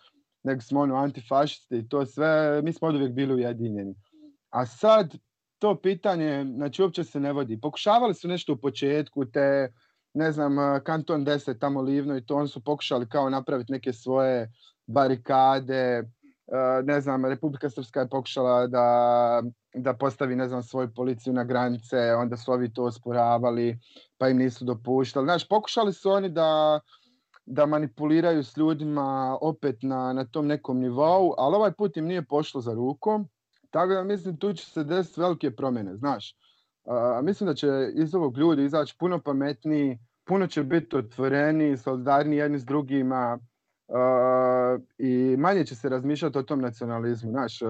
[0.44, 3.96] nego smo ono antifašisti i to sve, mi smo od uvijek bili ujedinjeni.
[4.50, 5.16] A sad
[5.60, 7.62] to pitanje, znači uopće se ne vodi.
[7.62, 9.74] Pokušavali su nešto u početku, te,
[10.14, 14.52] ne znam, kanton 10, tamo Livno i to, oni su pokušali kao napraviti neke svoje
[14.88, 16.04] barikade,
[16.84, 22.14] ne znam, Republika Srpska je pokušala da, da postavi, ne znam, svoju policiju na granice,
[22.14, 23.80] onda su ovi to osporavali,
[24.18, 25.26] pa im nisu dopuštali.
[25.26, 26.80] Znaš, pokušali su oni da,
[27.50, 32.26] da manipuliraju s ljudima opet na, na tom nekom nivou, ali ovaj put im nije
[32.26, 33.28] pošlo za rukom.
[33.70, 36.36] Tako da mislim tu će se desiti velike promjene, znaš.
[36.84, 42.36] Uh, mislim da će iz ovog ljudi izaći puno pametniji, puno će biti otvoreni, solidarni
[42.36, 43.40] jedni s drugima
[43.88, 47.62] uh, i manje će se razmišljati o tom nacionalizmu, znaš.
[47.62, 47.70] Uh,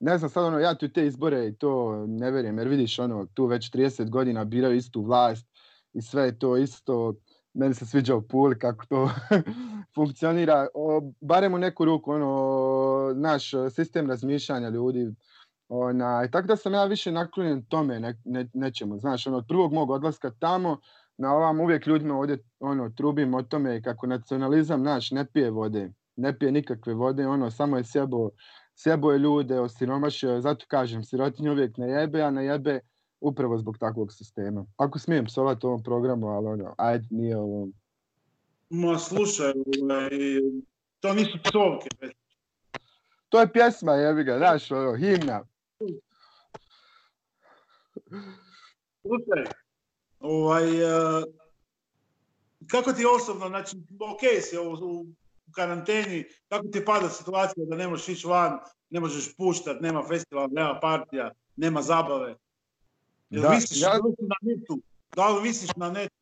[0.00, 3.26] ne znam, sad ono, ja tu te izbore i to ne vjerujem, jer vidiš ono,
[3.34, 5.46] tu već 30 godina biraju istu vlast
[5.92, 7.14] i sve je to isto,
[7.54, 9.10] meni se sviđa u Puli kako to
[9.94, 15.14] funkcionira, o, barem u neku ruku, ono, naš sistem razmišljanja ljudi,
[15.68, 18.98] Ona, tako da sam ja više naklonjen tome ne, ne, nečemu.
[18.98, 20.80] Znaš, ono, od prvog mog odlaska tamo,
[21.18, 25.92] na ovam uvijek ljudima ovdje ono, trubim o tome kako nacionalizam naš ne pije vode.
[26.16, 28.30] Ne pije nikakve vode, ono, samo je sjebo,
[28.74, 30.40] sjebo je ljude, osiromašio.
[30.40, 32.80] Zato kažem, sirotinje uvijek ne jebe, a ne jebe
[33.24, 34.66] upravo zbog takvog sistema.
[34.76, 37.68] Ako smijem psovati ovom programu, ali ono, ajde, nije ovo...
[38.70, 40.10] Ma slušaj, ovaj,
[41.00, 41.88] to nisu psovke.
[43.28, 45.44] To je pjesma, jebi ga, znaš, ono, himna.
[49.02, 49.44] Slušaj,
[50.20, 51.24] ovaj, uh,
[52.70, 55.06] kako ti osobno, znači, ok si u, u
[55.52, 58.58] karanteni, kako ti pada situacija da ne možeš ići van,
[58.90, 62.36] ne možeš puštati, nema festivala, nema partija, nema zabave?
[63.30, 63.92] Jel da, visiš ja...
[64.18, 64.78] na netu?
[65.16, 66.14] Da li visiš na netu?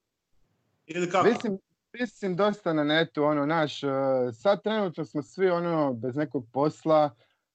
[0.86, 1.28] Ili kako?
[1.28, 1.58] Visim,
[1.92, 3.90] visim dosta na netu, ono, naš, uh,
[4.32, 7.10] sad trenutno smo svi, ono, bez nekog posla,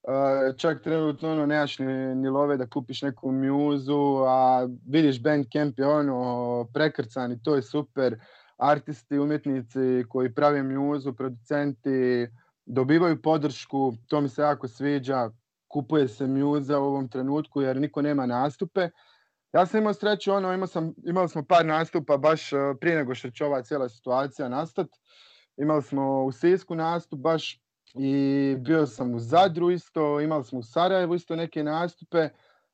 [0.08, 5.80] Uh, čak trenutno ono, nemaš ni, ni love da kupiš neku mjuzu, a vidiš Bandcamp
[5.80, 8.20] je ono prekrcan i to je super.
[8.58, 12.28] Artisti, umjetnici koji prave mjuzu, producenti
[12.66, 15.30] dobivaju podršku, to mi se jako sviđa.
[15.68, 18.90] Kupuje se mjuza u ovom trenutku jer niko nema nastupe.
[19.58, 23.30] Ja sam imao sreću, ono, imao sam, imali smo par nastupa baš prije nego što
[23.30, 24.88] će ova cijela situacija nastat.
[25.58, 27.62] Imali smo u Sisku nastup baš
[27.94, 32.30] i bio sam u Zadru isto, imali smo u Sarajevu isto neke nastupe.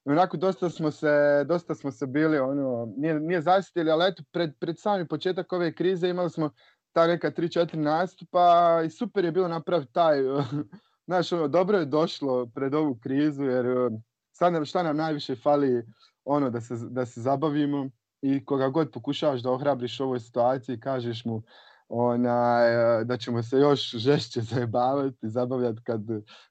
[0.06, 4.54] Onako dosta smo se, dosta smo se bili, ono, nije, nije zasjetili, ali eto, pred,
[4.60, 6.50] pred sami početak ove krize imali smo
[6.92, 10.20] ta neka 3-4 nastupa i super je bilo napraviti taj
[11.08, 13.90] znaš, ono, dobro je došlo pred ovu krizu, jer e,
[14.32, 15.84] sad nam, šta nam najviše fali,
[16.26, 17.90] ono, da se, da se zabavimo
[18.22, 21.44] i koga god pokušavaš da ohrabriš u ovoj situaciji, kažeš mu
[21.88, 26.02] onaj, e, da ćemo se još žešće zajebavati, zabavljati kad,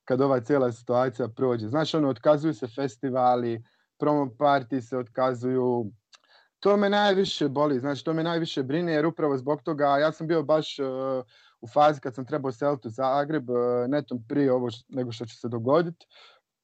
[0.05, 1.69] kad ova cijela situacija prođe.
[1.69, 3.65] Znaš, ono, otkazuju se festivali,
[3.99, 5.93] promo party se otkazuju,
[6.61, 10.27] to me najviše boli, znači to me najviše brine jer upravo zbog toga ja sam
[10.27, 10.87] bio baš uh,
[11.61, 13.57] u fazi kad sam trebao seliti u Zagreb uh,
[13.89, 16.07] netom prije ovo nego što će se dogoditi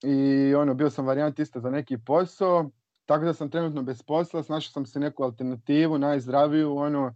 [0.03, 2.71] i ono bio sam varijant isto za neki posao,
[3.09, 7.15] tako da sam trenutno bez posla, snašao sam se neku alternativu, najzdraviju, ono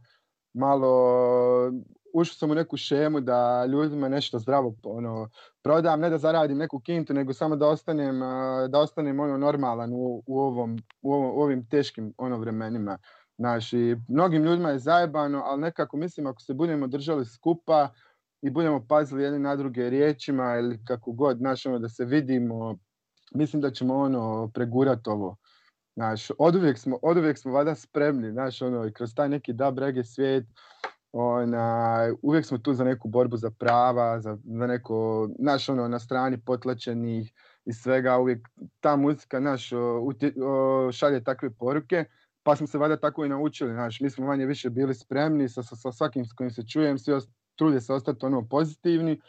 [0.54, 0.90] malo
[2.14, 5.28] ušao sam u neku šemu da ljudima nešto zdravo ono,
[5.62, 8.20] prodam, ne da zaradim neku kintu, nego samo da ostanem,
[8.68, 12.98] da ostanem ono normalan u, u, ovom, u, ovim teškim ono vremenima.
[13.38, 17.88] Naši, mnogim ljudima je zajebano, ali nekako mislim ako se budemo držali skupa
[18.42, 22.78] i budemo pazili jedni na druge riječima ili kako god, znaš, ono, da se vidimo,
[23.34, 25.36] mislim da ćemo ono pregurati ovo.
[25.96, 29.52] Znaš, od uvijek smo, od uvijek smo vada spremni, znaš, ono, i kroz taj neki
[29.52, 30.46] dub reggae svijet,
[31.12, 35.98] Ona, uvijek smo tu za neku borbu za prava, za, za neko, naš ono, na
[35.98, 37.32] strani potlačenih
[37.64, 38.48] i svega, uvijek
[38.80, 39.70] ta muzika, naš,
[40.92, 42.04] šalje takve poruke,
[42.42, 45.62] pa smo se valjda tako i naučili, znaš, mi smo manje više bili spremni sa,
[45.62, 47.12] sa, sa svakim s kojim se čujem, svi
[47.56, 49.20] trude se ostati ono pozitivni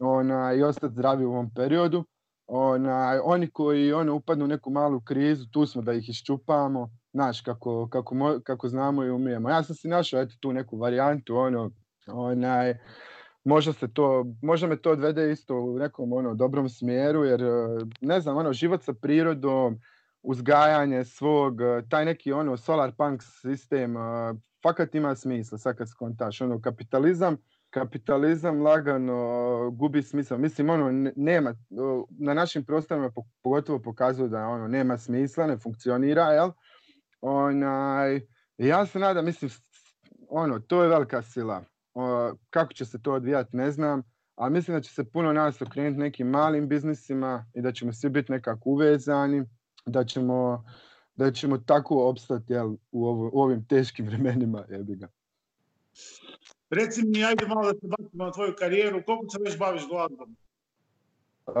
[0.00, 2.04] ona, i ostati zdravi u ovom periodu.
[2.46, 7.40] Ona, oni koji ono, upadnu u neku malu krizu, tu smo da ih iščupamo, znaš,
[7.40, 9.50] kako, kako, kako znamo i umijemo.
[9.50, 11.70] Ja sam si našao eto, tu neku varijantu, ono,
[12.06, 12.78] onaj,
[13.44, 17.40] možda se to, možda me to odvede isto u nekom ono dobrom smjeru, jer
[18.00, 19.78] ne znam, ono, život sa prirodom,
[20.22, 21.58] uzgajanje svog,
[21.90, 23.94] taj neki ono solar punk sistem,
[24.62, 27.36] fakat ima smisla, sad kad skontaš, ono, kapitalizam,
[27.70, 30.38] kapitalizam lagano gubi smisao.
[30.38, 31.54] Mislim, ono, nema,
[32.18, 33.10] na našim prostorima
[33.42, 36.50] pogotovo pokazuju da ono, nema smisla, ne funkcionira, jel?
[37.20, 38.20] Onaj,
[38.58, 39.50] ja se nadam, mislim,
[40.28, 41.64] ono, to je velika sila.
[41.94, 44.02] O, kako će se to odvijati, ne znam,
[44.36, 48.10] ali mislim da će se puno nas okrenuti nekim malim biznisima i da ćemo svi
[48.10, 49.44] biti nekako uvezani,
[49.86, 50.64] da ćemo,
[51.16, 55.08] da ćemo tako opstati jel, u, ovo, u ovim teškim vremenima, jebi ga.
[56.70, 60.36] Reci mi, ajde malo da se bacimo na tvoju karijeru, koliko se već baviš glazbom?
[61.46, 61.54] Uh,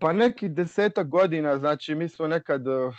[0.00, 2.94] pa neki desetak godina, znači mi smo nekad, uh,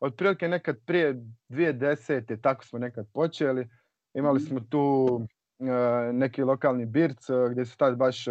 [0.00, 1.14] otprilike nekad prije
[1.48, 2.40] 2010.
[2.40, 3.68] tako smo nekad počeli.
[4.14, 4.46] Imali mhm.
[4.48, 4.80] smo tu
[5.58, 5.68] uh,
[6.12, 8.24] neki lokalni birc gdje su tad baš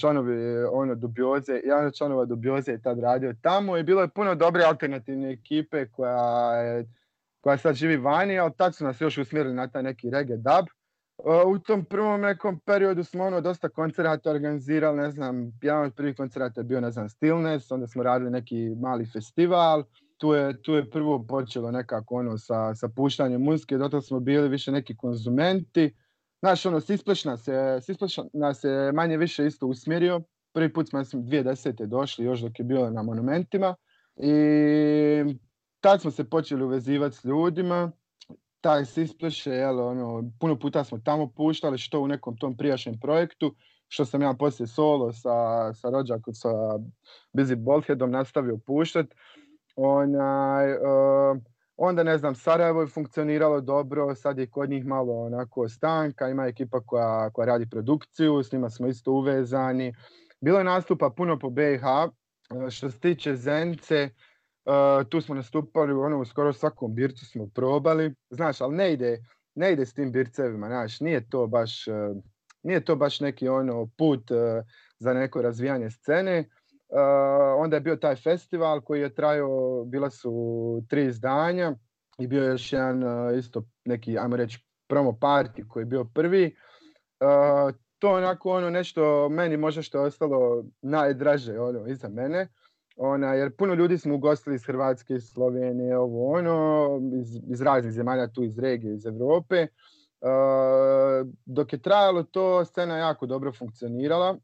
[0.00, 4.34] članovi ono dubioze, jedan od članova dubioze je tad radio tamo i bilo je puno
[4.34, 6.88] dobre alternativne ekipe koja je
[7.40, 10.66] koja sad živi vani, ali tad su nas još usmjerili na taj neki reggae dub.
[11.46, 16.16] U tom prvom nekom periodu smo ono dosta koncerata organizirali, ne znam, jedan od prvih
[16.16, 19.84] koncerata je bio, ne znam, Stillness, onda smo radili neki mali festival,
[20.16, 24.48] tu je, tu je prvo počelo nekako ono sa, sa puštanjem muzike, do smo bili
[24.48, 25.94] više neki konzumenti.
[26.40, 27.80] Znaš, ono, Sispleš nas je,
[28.32, 30.20] nas je manje više isto usmjerio.
[30.52, 31.86] Prvi put smo, mislim, 2010.
[31.86, 33.74] došli, još dok je bilo na monumentima.
[34.16, 35.38] I
[35.80, 37.92] tad smo se počeli uvezivati s ljudima.
[38.60, 43.00] Taj Sispleš je, jel, ono, puno puta smo tamo puštali, što u nekom tom prijašnjem
[43.00, 43.54] projektu,
[43.88, 46.48] što sam ja poslije solo sa, sa rođakom, sa
[47.32, 49.16] Busy Baldheadom nastavio puštati.
[49.76, 51.38] Onaj, uh,
[51.76, 56.46] onda ne znam, Sarajevo je funkcioniralo dobro, sad je kod njih malo onako stanka, ima
[56.46, 59.94] ekipa koja, koja radi produkciju, s njima smo isto uvezani.
[60.40, 61.82] Bilo je nastupa puno po BiH,
[62.70, 64.10] što se tiče Zence,
[64.68, 69.18] uh, tu smo nastupali ono, skoro svakom bircu smo probali, znaš, ali ne ide,
[69.54, 72.16] ne ide s tim bircevima, znaš, nije to baš, uh,
[72.62, 74.38] nije to baš neki ono put uh,
[74.98, 76.48] za neko razvijanje scene.
[76.88, 76.98] Uh,
[77.58, 80.32] onda je bio taj festival koji je trajao, bila su
[80.88, 81.74] tri izdanja
[82.18, 83.02] i bio je još jedan
[83.38, 86.56] isto neki, ajmo reći, promo party koji je bio prvi.
[87.20, 92.48] Uh, to onako ono nešto meni možda što je ostalo najdraže ono, iza mene.
[93.00, 96.88] Ona, jer puno ljudi smo ugostili iz Hrvatske, iz Slovenije, ovo ono,
[97.20, 99.66] iz, iz raznih zemalja tu iz regije, iz Europe.
[100.20, 104.36] Uh, dok je trajalo to, scena jako dobro funkcionirala.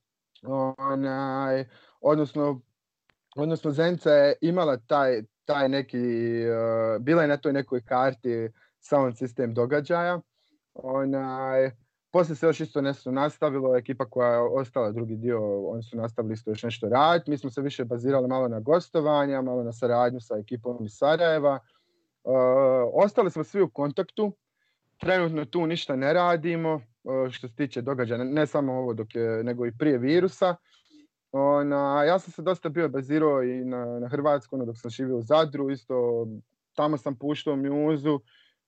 [0.78, 1.64] Onaj,
[2.00, 2.60] odnosno,
[3.36, 8.48] odnosno Zenica je imala taj, taj neki, uh, bila je na toj nekoj karti
[8.80, 10.20] sound sistem događaja.
[10.74, 11.70] Onaj,
[12.14, 16.34] poslije se još isto nešto nastavilo, ekipa koja je ostala drugi dio, oni su nastavili
[16.34, 17.30] isto još nešto raditi.
[17.30, 21.58] Mi smo se više bazirali malo na gostovanja, malo na saradnju sa ekipom iz Sarajeva.
[22.24, 22.32] Uh,
[22.92, 24.32] ostali smo svi u kontaktu,
[25.00, 26.80] trenutno tu ništa ne radimo,
[27.30, 30.56] što se tiče događaja, ne samo ovo dok je, nego i prije virusa.
[31.32, 35.16] Ona, ja sam se dosta bio bazirao i na, na Hrvatsku, ono, dok sam živio
[35.16, 36.26] u Zadru, isto
[36.74, 38.20] tamo sam puštao mjuzu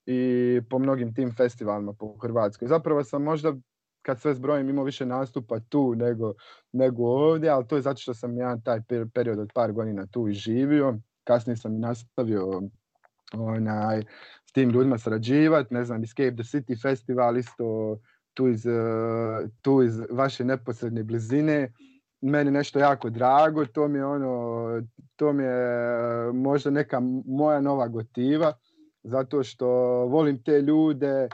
[0.07, 2.69] i po mnogim tim festivalima po Hrvatskoj.
[2.69, 3.55] Zapravo sam možda
[4.03, 6.35] kad sve zbrojim imao više nastupa tu nego,
[6.73, 8.81] nego ovdje, ali to je zato što sam ja taj
[9.15, 10.99] period od par godina tu i živio.
[11.25, 12.63] Kasnije sam i nastavio
[13.33, 14.03] onaj,
[14.45, 17.99] s tim ljudima srađivati, ne znam, Escape the City festival isto
[18.35, 18.67] tu iz,
[19.63, 21.73] tu iz vaše neposredne blizine.
[22.21, 24.83] Meni nešto jako drago, to mi je ono,
[25.17, 28.53] to mi je možda neka moja nova gotiva,
[29.07, 29.69] zato što
[30.07, 31.29] volim te ljude,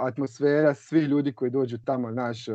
[0.00, 2.46] atmosfera, svi ljudi koji dođu tamo, znaš,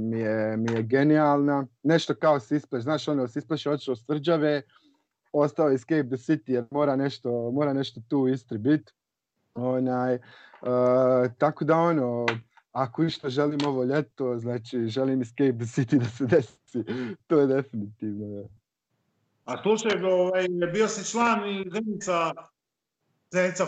[0.00, 1.66] mi, je, mi je genijalna.
[1.82, 4.62] Nešto kao Sispleš, znaš, ono, Sispleš je otišao s tvrđave,
[5.32, 8.92] ostao Escape the City jer mora nešto, mora nešto tu u Istri biti.
[9.54, 10.18] Onaj,
[11.38, 12.26] tako da ono,
[12.72, 16.84] ako išta želim ovo ljeto, znači želim Escape the City da se desi.
[17.26, 18.48] To je definitivno.
[19.44, 22.32] A slušaj, ovaj, bio si član i Zenica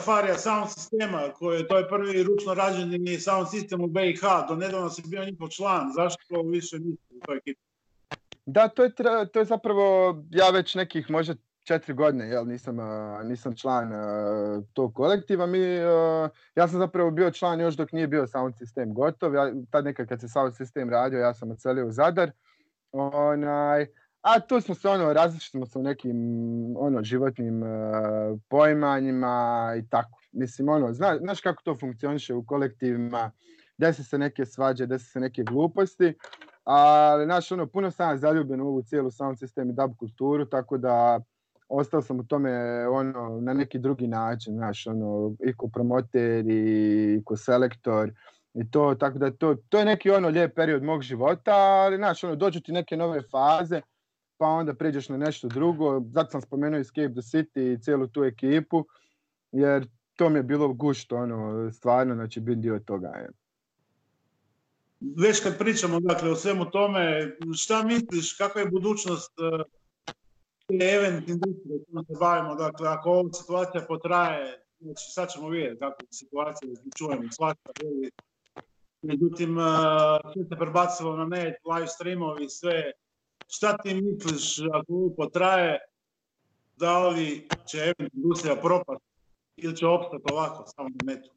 [0.05, 4.91] Farija sound sistema, koji je, to prvi ručno rađeni sound sistem u BiH, do nedavno
[4.91, 7.61] si bio njihov član, zašto više nisi u toj ekipi?
[8.47, 8.93] Da, to je,
[9.33, 12.77] to je zapravo, ja već nekih možda četiri godine, jel, nisam,
[13.25, 13.91] nisam član
[14.73, 15.47] tog kolektiva.
[15.47, 15.59] Mi,
[16.55, 19.35] ja sam zapravo bio član još dok nije bio sound sistem gotov.
[19.35, 22.31] Ja, tad nekad kad se sound sistem radio, ja sam odselio u Zadar.
[22.93, 23.87] Onaj,
[24.27, 26.17] a tu smo se ono, različiti smo u nekim
[26.79, 27.69] ono, životnim uh,
[28.49, 30.19] poimanjima i tako.
[30.33, 33.31] Mislim, ono, zna, znaš kako to funkcioniše u kolektivima,
[33.79, 36.15] desi se neke svađe, desi se neke gluposti,
[36.65, 40.79] ali, znaš, ono, puno sam zaljubljen u ovu cijelu sound sistem i dub kulturu, tako
[40.79, 41.21] da
[41.69, 47.23] ostao sam u tome ono, na neki drugi način, znaš, ono, i ko promoter i
[47.25, 48.11] ko selektor,
[48.55, 52.25] i to, tako da to, to je neki ono lijep period mog života, ali znaš,
[52.25, 53.81] ono, dođu ti neke nove faze,
[54.39, 56.03] pa onda pređeš na nešto drugo.
[56.13, 58.85] Zato sam spomenuo Escape the City i cijelu tu ekipu,
[59.53, 63.09] jer to mi je bilo gušto, ono, stvarno, znači, biti dio toga.
[63.09, 63.31] Je.
[65.01, 69.61] Već kad pričamo, dakle, o svemu tome, šta misliš, kakva je budućnost uh,
[70.81, 76.03] event industrije kojom se bavimo, dakle, ako ova situacija potraje, znači, sad ćemo vidjeti kako
[76.03, 77.71] je situacija, čujemo svašta,
[79.03, 79.65] međutim, uh,
[80.33, 82.93] sve se prebacilo na net, live streamovi, sve,
[83.47, 85.79] šta ti misliš ako ovo potraje,
[86.77, 89.05] da li će industrija propast
[89.57, 91.31] ili će opstati ovako samo na netu?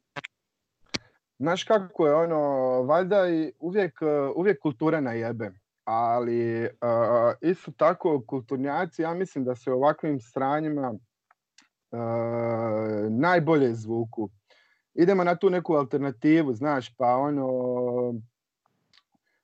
[1.38, 2.38] Znaš kako je ono,
[2.82, 4.00] valjda i uvijek,
[4.36, 5.52] uvijek kultura najebe,
[5.84, 6.70] ali uh,
[7.40, 11.98] isto tako kulturnjaci, ja mislim da se ovakvim stranjima uh,
[13.10, 14.30] najbolje zvuku.
[14.94, 17.48] Idemo na tu neku alternativu, znaš, pa ono,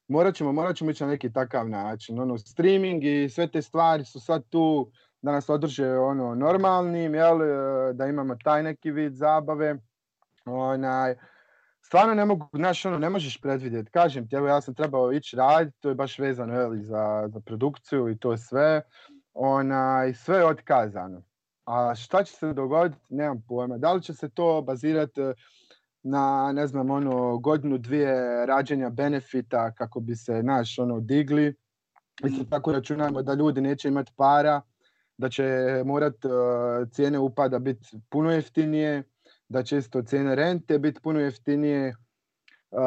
[0.08, 2.20] morat ćemo, morat ćemo ići na neki takav način.
[2.20, 4.90] Ono, streaming i sve te stvari su sad tu
[5.22, 9.76] da nas održe ono, normalnim, jel, e, da imamo taj neki vid zabave.
[10.44, 11.14] Onaj,
[11.82, 13.90] stvarno ne mogu, znaš, ono, ne možeš predvidjeti.
[13.90, 17.40] Kažem ti, evo ja sam trebao ići raditi, to je baš vezano jel, za, za
[17.40, 18.82] produkciju i to sve.
[19.34, 21.22] Onaj, sve je otkazano.
[21.64, 23.78] A šta će se dogoditi, nemam pojma.
[23.78, 25.20] Da li će se to bazirati
[26.08, 31.54] na, ne znam, ono, godinu, dvije rađenja benefita kako bi se, naš, ono, digli.
[32.24, 34.60] Isto tako računajmo da ljudi neće imati para,
[35.18, 35.44] da će
[35.84, 36.32] morat uh,
[36.90, 39.02] cijene upada biti puno jeftinije,
[39.48, 41.96] da će isto cijene rente biti puno jeftinije.
[42.70, 42.78] Uh,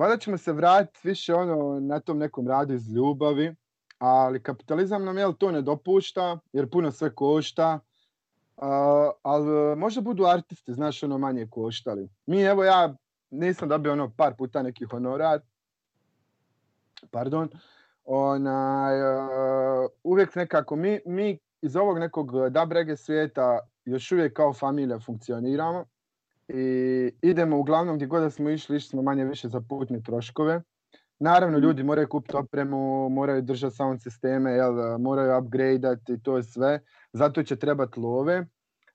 [0.00, 3.54] valjda ćemo se vratiti više ono na tom nekom radu iz ljubavi,
[3.98, 7.80] ali kapitalizam nam jel to ne dopušta jer puno sve košta
[9.22, 12.08] ali možda budu artisti, znaš, ono manje koštali.
[12.26, 12.94] Mi, evo ja
[13.30, 15.40] nisam dobio ono par puta neki honorar,
[17.10, 17.48] pardon,
[18.04, 24.98] onaj, uh, uvijek nekako mi, mi iz ovog nekog dabrege svijeta još uvijek kao familija
[25.00, 25.84] funkcioniramo
[26.48, 30.62] i idemo uglavnom gdje god da smo išli, išli smo manje više za putne troškove.
[31.18, 36.42] Naravno, ljudi moraju kupiti opremu, moraju držati sound sisteme, jel, moraju upgradeati i to je
[36.42, 36.80] sve.
[37.14, 38.46] Zato će trebati love.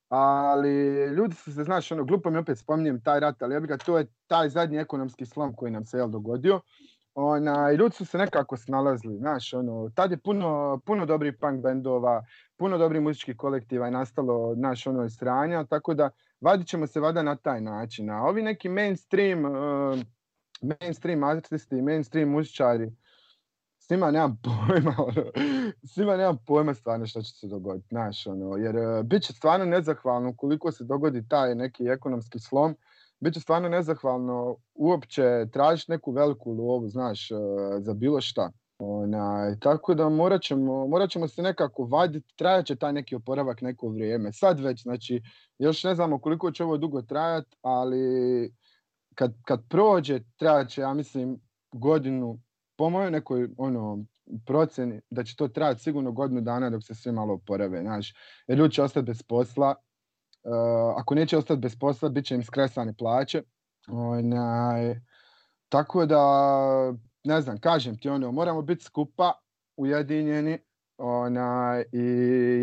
[0.09, 3.69] Ali ljudi su se, znaš, ono, glupo mi opet spominjem taj rat, ali ja bih
[3.69, 6.61] ga, to je taj zadnji ekonomski slom koji nam se jel, dogodio.
[7.15, 12.23] Ona, ljudi su se nekako snalazili, znaš, ono, tad je puno, puno dobrih punk bendova,
[12.57, 16.09] puno dobrih muzičkih kolektiva je nastalo, naš ono, sranja, tako da
[16.41, 18.09] vadit ćemo se vada na taj način.
[18.09, 19.99] A ovi neki mainstream, uh,
[20.61, 22.91] mainstream artisti, mainstream muzičari,
[23.89, 28.75] s njima nemam pojma, ono, nemam pojma stvarno što će se dogoditi, znaš, ono, jer
[28.75, 32.75] uh, bit će stvarno nezahvalno koliko se dogodi taj neki ekonomski slom,
[33.19, 37.29] bit će stvarno nezahvalno uopće tražiti neku veliku lovu, znaš,
[37.79, 38.51] za bilo šta.
[38.79, 43.61] Onaj, tako da morat ćemo, morat ćemo se nekako vaditi, trajat će taj neki oporavak
[43.61, 44.33] neko vrijeme.
[44.33, 45.21] Sad već, znači,
[45.59, 48.53] još ne znamo koliko će ovo dugo trajati, ali
[49.15, 51.39] kad, kad prođe, trajat će, ja mislim,
[51.71, 52.39] godinu,
[52.79, 54.05] po mojoj nekoj ono,
[54.45, 58.13] procjeni, da će to trajati sigurno godinu dana dok se sve malo oporave, znaš.
[58.47, 59.75] Jer ljudi će ostati bez posla,
[60.43, 63.43] uh, ako neće ostati bez posla, bit će im skresane plaće.
[63.87, 64.99] Onaj,
[65.69, 66.21] tako da
[67.23, 69.33] ne znam, kažem ti ono, moramo biti skupa,
[69.77, 70.57] ujedinjeni,
[70.97, 71.99] ona, i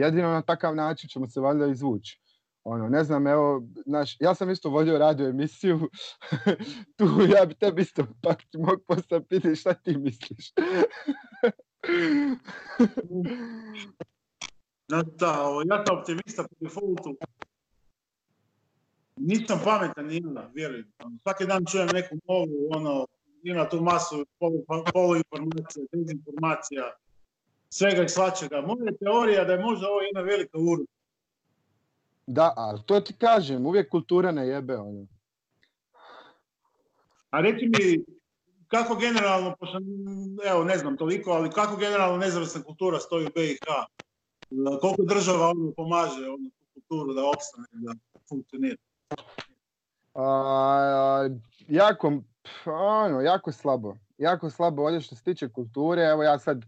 [0.01, 2.21] jedino na takav način ćemo se valjda izvući.
[2.69, 5.81] Ono, ne znam, evo, znaš, ja sam isto vodio radio emisiju,
[6.97, 7.05] tu
[7.37, 10.53] ja bi tebi isto pak ti mogu postaviti šta ti misliš.
[14.89, 15.33] da,
[15.71, 17.17] ja sam optimista po defaultu.
[19.17, 20.93] Nisam pametan nima, vjerujem.
[21.23, 23.07] Svaki dan čujem neku novu, ono,
[23.43, 24.27] ima tu masu
[24.93, 26.93] poluinformacija, dezinformacija,
[27.71, 28.61] svega i svačega.
[28.61, 30.96] Moja teorija da je možda ovo jedna velika uruka.
[32.27, 35.07] Da, ali to ti kažem, uvijek kultura ne jebe ono.
[37.31, 38.05] A reci mi,
[38.69, 39.55] kako generalno,
[40.45, 43.59] evo ne znam toliko, ali kako generalno nezavisna kultura stoji u BiH?
[44.81, 47.93] Koliko država ono pomaže ono, kulturu da opstane, da
[48.29, 48.77] funkcionira?
[50.15, 51.29] A,
[51.69, 52.13] jako,
[52.67, 53.97] ono, jako slabo.
[54.19, 56.03] Jako slabo ovdje što se tiče kulture.
[56.03, 56.65] Evo ja sad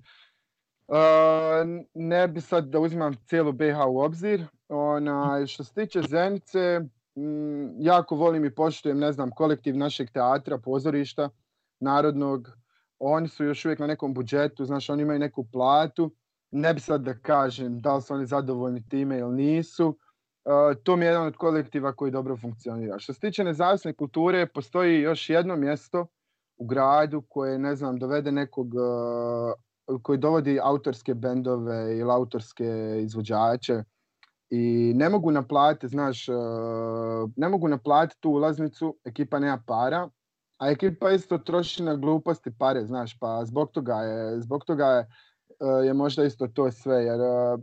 [1.94, 4.46] ne bi sad da uzimam cijelu BH u obzir.
[4.68, 6.80] Ona, što se tiče Zenice,
[7.78, 11.30] jako volim i poštujem, ne znam, kolektiv našeg teatra, pozorišta,
[11.80, 12.48] narodnog.
[12.98, 16.14] Oni su još uvijek na nekom budžetu, znaš, oni imaju neku platu.
[16.50, 19.98] Ne bi sad da kažem da li su oni zadovoljni time ili nisu
[20.82, 22.98] to mi je jedan od kolektiva koji dobro funkcionira.
[22.98, 26.06] Što se tiče nezavisne kulture, postoji još jedno mjesto
[26.56, 28.66] u gradu koje, ne znam, dovede nekog,
[30.02, 33.82] koji dovodi autorske bendove ili autorske izvođače
[34.50, 36.26] i ne mogu naplatiti, znaš,
[37.36, 40.08] ne mogu naplatiti tu ulaznicu, ekipa nema para,
[40.58, 45.06] a ekipa isto troši na gluposti pare, znaš, pa zbog toga je, zbog toga je,
[45.86, 47.20] je možda isto to sve, jer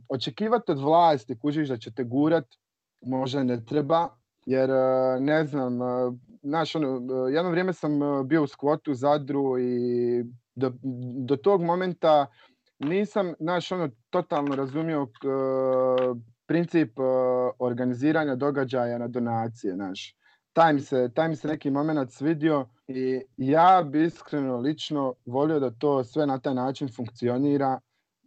[0.10, 2.46] očekivati od vlasti, kužiš da će te gurat,
[3.02, 4.10] možda ne treba,
[4.46, 6.12] jer e, ne znam, e,
[6.44, 7.92] znaš, ono, e, jedno vrijeme sam
[8.28, 10.24] bio u skvotu Zadru i
[10.56, 10.72] do,
[11.26, 12.28] do tog momenta
[12.80, 15.08] nisam, znaš, ono, totalno razumio
[16.48, 17.00] princip
[17.60, 20.16] organiziranja događaja na donacije, znaš.
[20.54, 25.60] Taj mi, se, taj mi se neki moment svidio i ja bi iskreno lično volio
[25.60, 27.80] da to sve na taj način funkcionira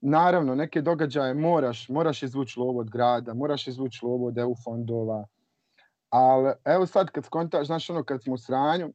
[0.02, 5.26] naravno, neke događaje moraš, moraš izvući lovu od grada, moraš izvući lovu od EU fondova,
[6.10, 8.92] ali evo sad kad skontaš, znaš ono kad smo u sranju,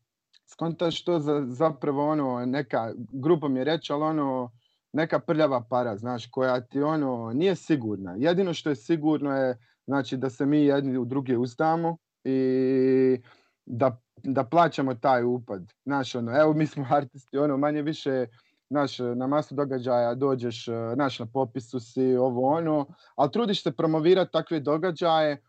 [0.53, 4.51] skontaš to za, zapravo ono neka, grupa mi je reći, ali ono
[4.93, 8.15] neka prljava para, znaš, koja ti ono nije sigurna.
[8.17, 13.21] Jedino što je sigurno je znači da se mi jedni u druge ustamo i
[13.65, 15.73] da, da plaćamo taj upad.
[15.85, 18.27] Znaš, ono, evo mi smo artisti, ono, manje više
[18.69, 22.85] naš, na masu događaja dođeš, naš, na popisu si, ovo ono,
[23.15, 25.41] ali trudiš se promovirati takve događaje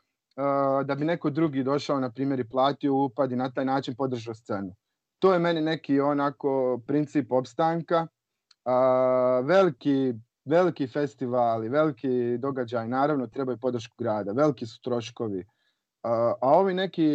[0.85, 4.35] da bi neko drugi došao, na primjer, i platio upad i na taj način podržao
[4.35, 4.75] scenu.
[5.25, 8.07] To je meni neki onako princip opstanka.
[9.45, 10.15] Veliki,
[10.45, 15.45] veliki festivali, veliki događaj, naravno, trebaju podršku grada, veliki su troškovi.
[16.03, 17.09] A ovi neki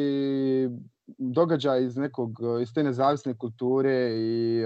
[1.18, 2.32] događaj iz nekog,
[2.62, 4.64] iz te nezavisne kulture i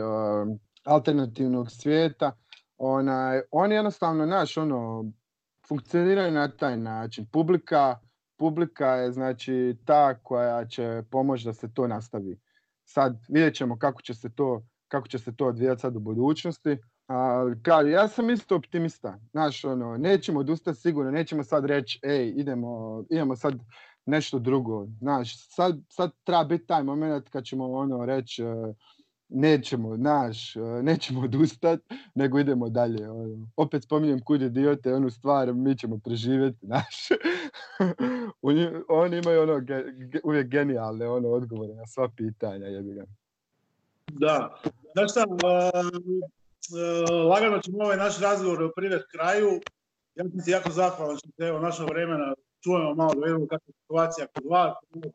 [0.84, 2.32] alternativnog svijeta,
[2.78, 5.12] onaj, oni jednostavno, naš, ono,
[5.68, 7.26] funkcioniraju na taj način.
[7.32, 8.00] Publika,
[8.38, 12.39] publika je znači ta koja će pomoći da se to nastavi.
[12.94, 16.78] Sad vidjet ćemo kako će se to, kako će se to odvijati sad u budućnosti.
[17.72, 19.20] Ali ja sam isto optimista.
[19.32, 23.54] Znaš, ono, nećemo odustati sigurno, nećemo sad reći, ej, idemo, idemo sad
[24.06, 24.88] nešto drugo.
[25.00, 28.44] Znaš, sad, sad treba biti taj moment kad ćemo ono reći,
[29.34, 31.80] nećemo, naš, e, nećemo odustat,
[32.16, 33.10] nego idemo dalje.
[33.10, 33.48] Ono.
[33.56, 37.08] Opet spominjem kud idiote, onu stvar, mi ćemo preživjeti, naš.
[38.88, 39.62] Oni imaju ono,
[40.24, 43.04] uvijek genijalne ono, odgovore na sva pitanja, jebi ga.
[44.12, 44.56] Da.
[44.94, 45.26] Znaš šta,
[47.30, 49.50] lagano ćemo ovaj naš razgovor privesti kraju.
[50.16, 53.68] Ja sam ti jako zahvalan što se evo našo vremena čujemo malo da vidimo kakva
[53.68, 55.10] je situacija kod vas, da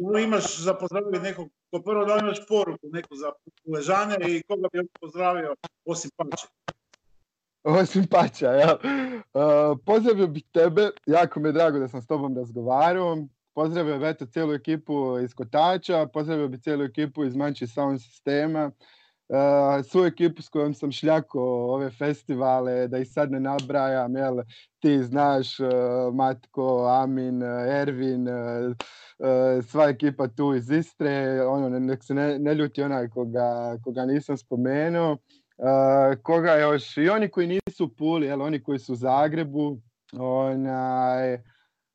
[0.00, 0.18] pričamo.
[0.18, 3.32] Imaš za pozdraviti nekog ko prvo da imaš poruku neku za
[3.74, 6.46] ležanje i koga bi pozdravio osim Pača?
[7.62, 8.76] Osim Pača, ja.
[9.34, 13.16] Uh, pozdravio bih tebe, jako mi je drago da sam s tobom razgovarao.
[13.54, 18.70] pozdravio bi eto cijelu ekipu iz Kotača, pozdravio bi cijelu ekipu iz Manči Sound sistema,
[19.30, 21.40] Uh, svu ekipu s kojom sam šljako
[21.74, 24.36] ove festivale, da ih sad ne nabrajam, jel,
[24.78, 25.68] ti znaš, uh,
[26.14, 32.82] Matko, Amin, Ervin, uh, sva ekipa tu iz Istre, ono, nek se ne, ne ljuti
[32.82, 35.16] onaj koga, koga nisam spomenuo.
[36.22, 39.78] koga još, i oni koji nisu u Puli, jel, oni koji su u Zagrebu,
[40.18, 41.38] onaj,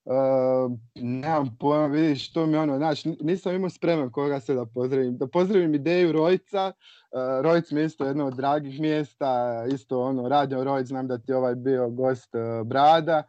[0.06, 5.18] Uh, nemam pojma, vidiš, to mi ono, znaš, nisam imao spreman koga se da pozdravim.
[5.18, 6.72] Da pozdravim ideju Rojca,
[7.12, 11.18] uh, Rojc mi je isto jedno od dragih mjesta, isto ono, radio Rojc, znam da
[11.18, 13.24] ti je ovaj bio gost uh, Brada.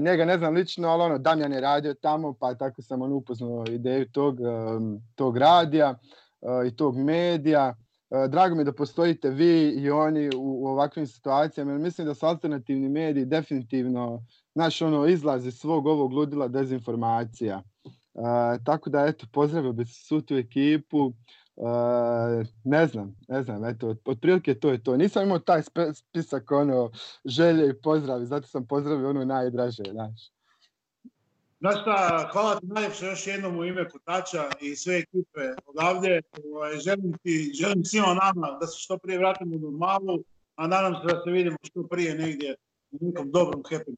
[0.00, 3.64] Njega ne znam lično, ali ono, Damjan je radio tamo, pa tako sam on upoznao
[3.70, 5.98] ideju tog, um, tog radija
[6.66, 7.74] i tog medija.
[8.28, 12.88] Drago mi da postojite vi i oni u, u ovakvim situacijama, mislim da su alternativni
[12.88, 14.22] mediji definitivno
[14.54, 17.62] znaš, ono, izlazi svog ovog ludila dezinformacija.
[18.64, 21.12] tako da, eto, pozdravio bi svu tu ekipu.
[22.64, 24.96] ne znam, ne znam, eto, otprilike to je to.
[24.96, 25.62] Nisam imao taj
[25.94, 26.90] spisak, ono,
[27.24, 30.34] želje i pozdravi, zato sam pozdravio ono najdraže, znaš.
[31.60, 36.20] Znaš šta, hvala ti najljepše još jednom u ime Kotača i sve ekipe odavde.
[36.52, 40.24] Ovaj, želim ti, želim svima nama da se što prije vratimo u normalu,
[40.56, 42.54] a nadam se da se vidimo što prije negdje
[42.90, 43.96] u nekom dobrom happy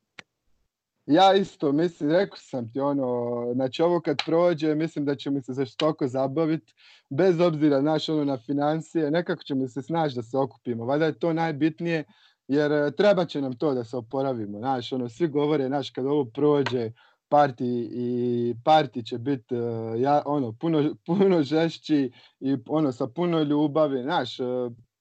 [1.06, 5.52] ja isto, mislim, rekao sam ti ono, znači ovo kad prođe, mislim da ćemo se
[5.52, 6.74] zaštoko zabaviti,
[7.10, 11.18] bez obzira naš ono na financije, nekako ćemo se snaći da se okupimo, valjda je
[11.18, 12.04] to najbitnije,
[12.48, 16.06] jer e, treba će nam to da se oporavimo, znaš, ono, svi govore, znaš, kad
[16.06, 16.92] ovo prođe,
[17.28, 23.42] parti i parti će biti e, ja, ono, puno, puno žešći i ono, sa puno
[23.42, 24.44] ljubavi, znaš, e,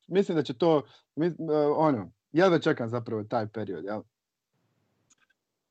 [0.08, 0.82] mislim da će to,
[1.76, 4.02] ono, ja da čekam zapravo taj period, jel?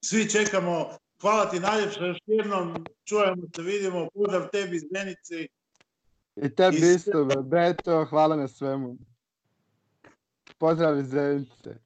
[0.04, 0.90] Svi čekamo.
[1.20, 2.86] Hvala ti najljepše još jednom.
[3.04, 4.08] Čujemo se, vidimo.
[4.14, 5.46] Pozdrav tebi iz Zenice.
[6.36, 8.04] I tebi isto, Beto.
[8.04, 8.96] Hvala na svemu.
[10.58, 11.83] Pozdrav iz Zenice.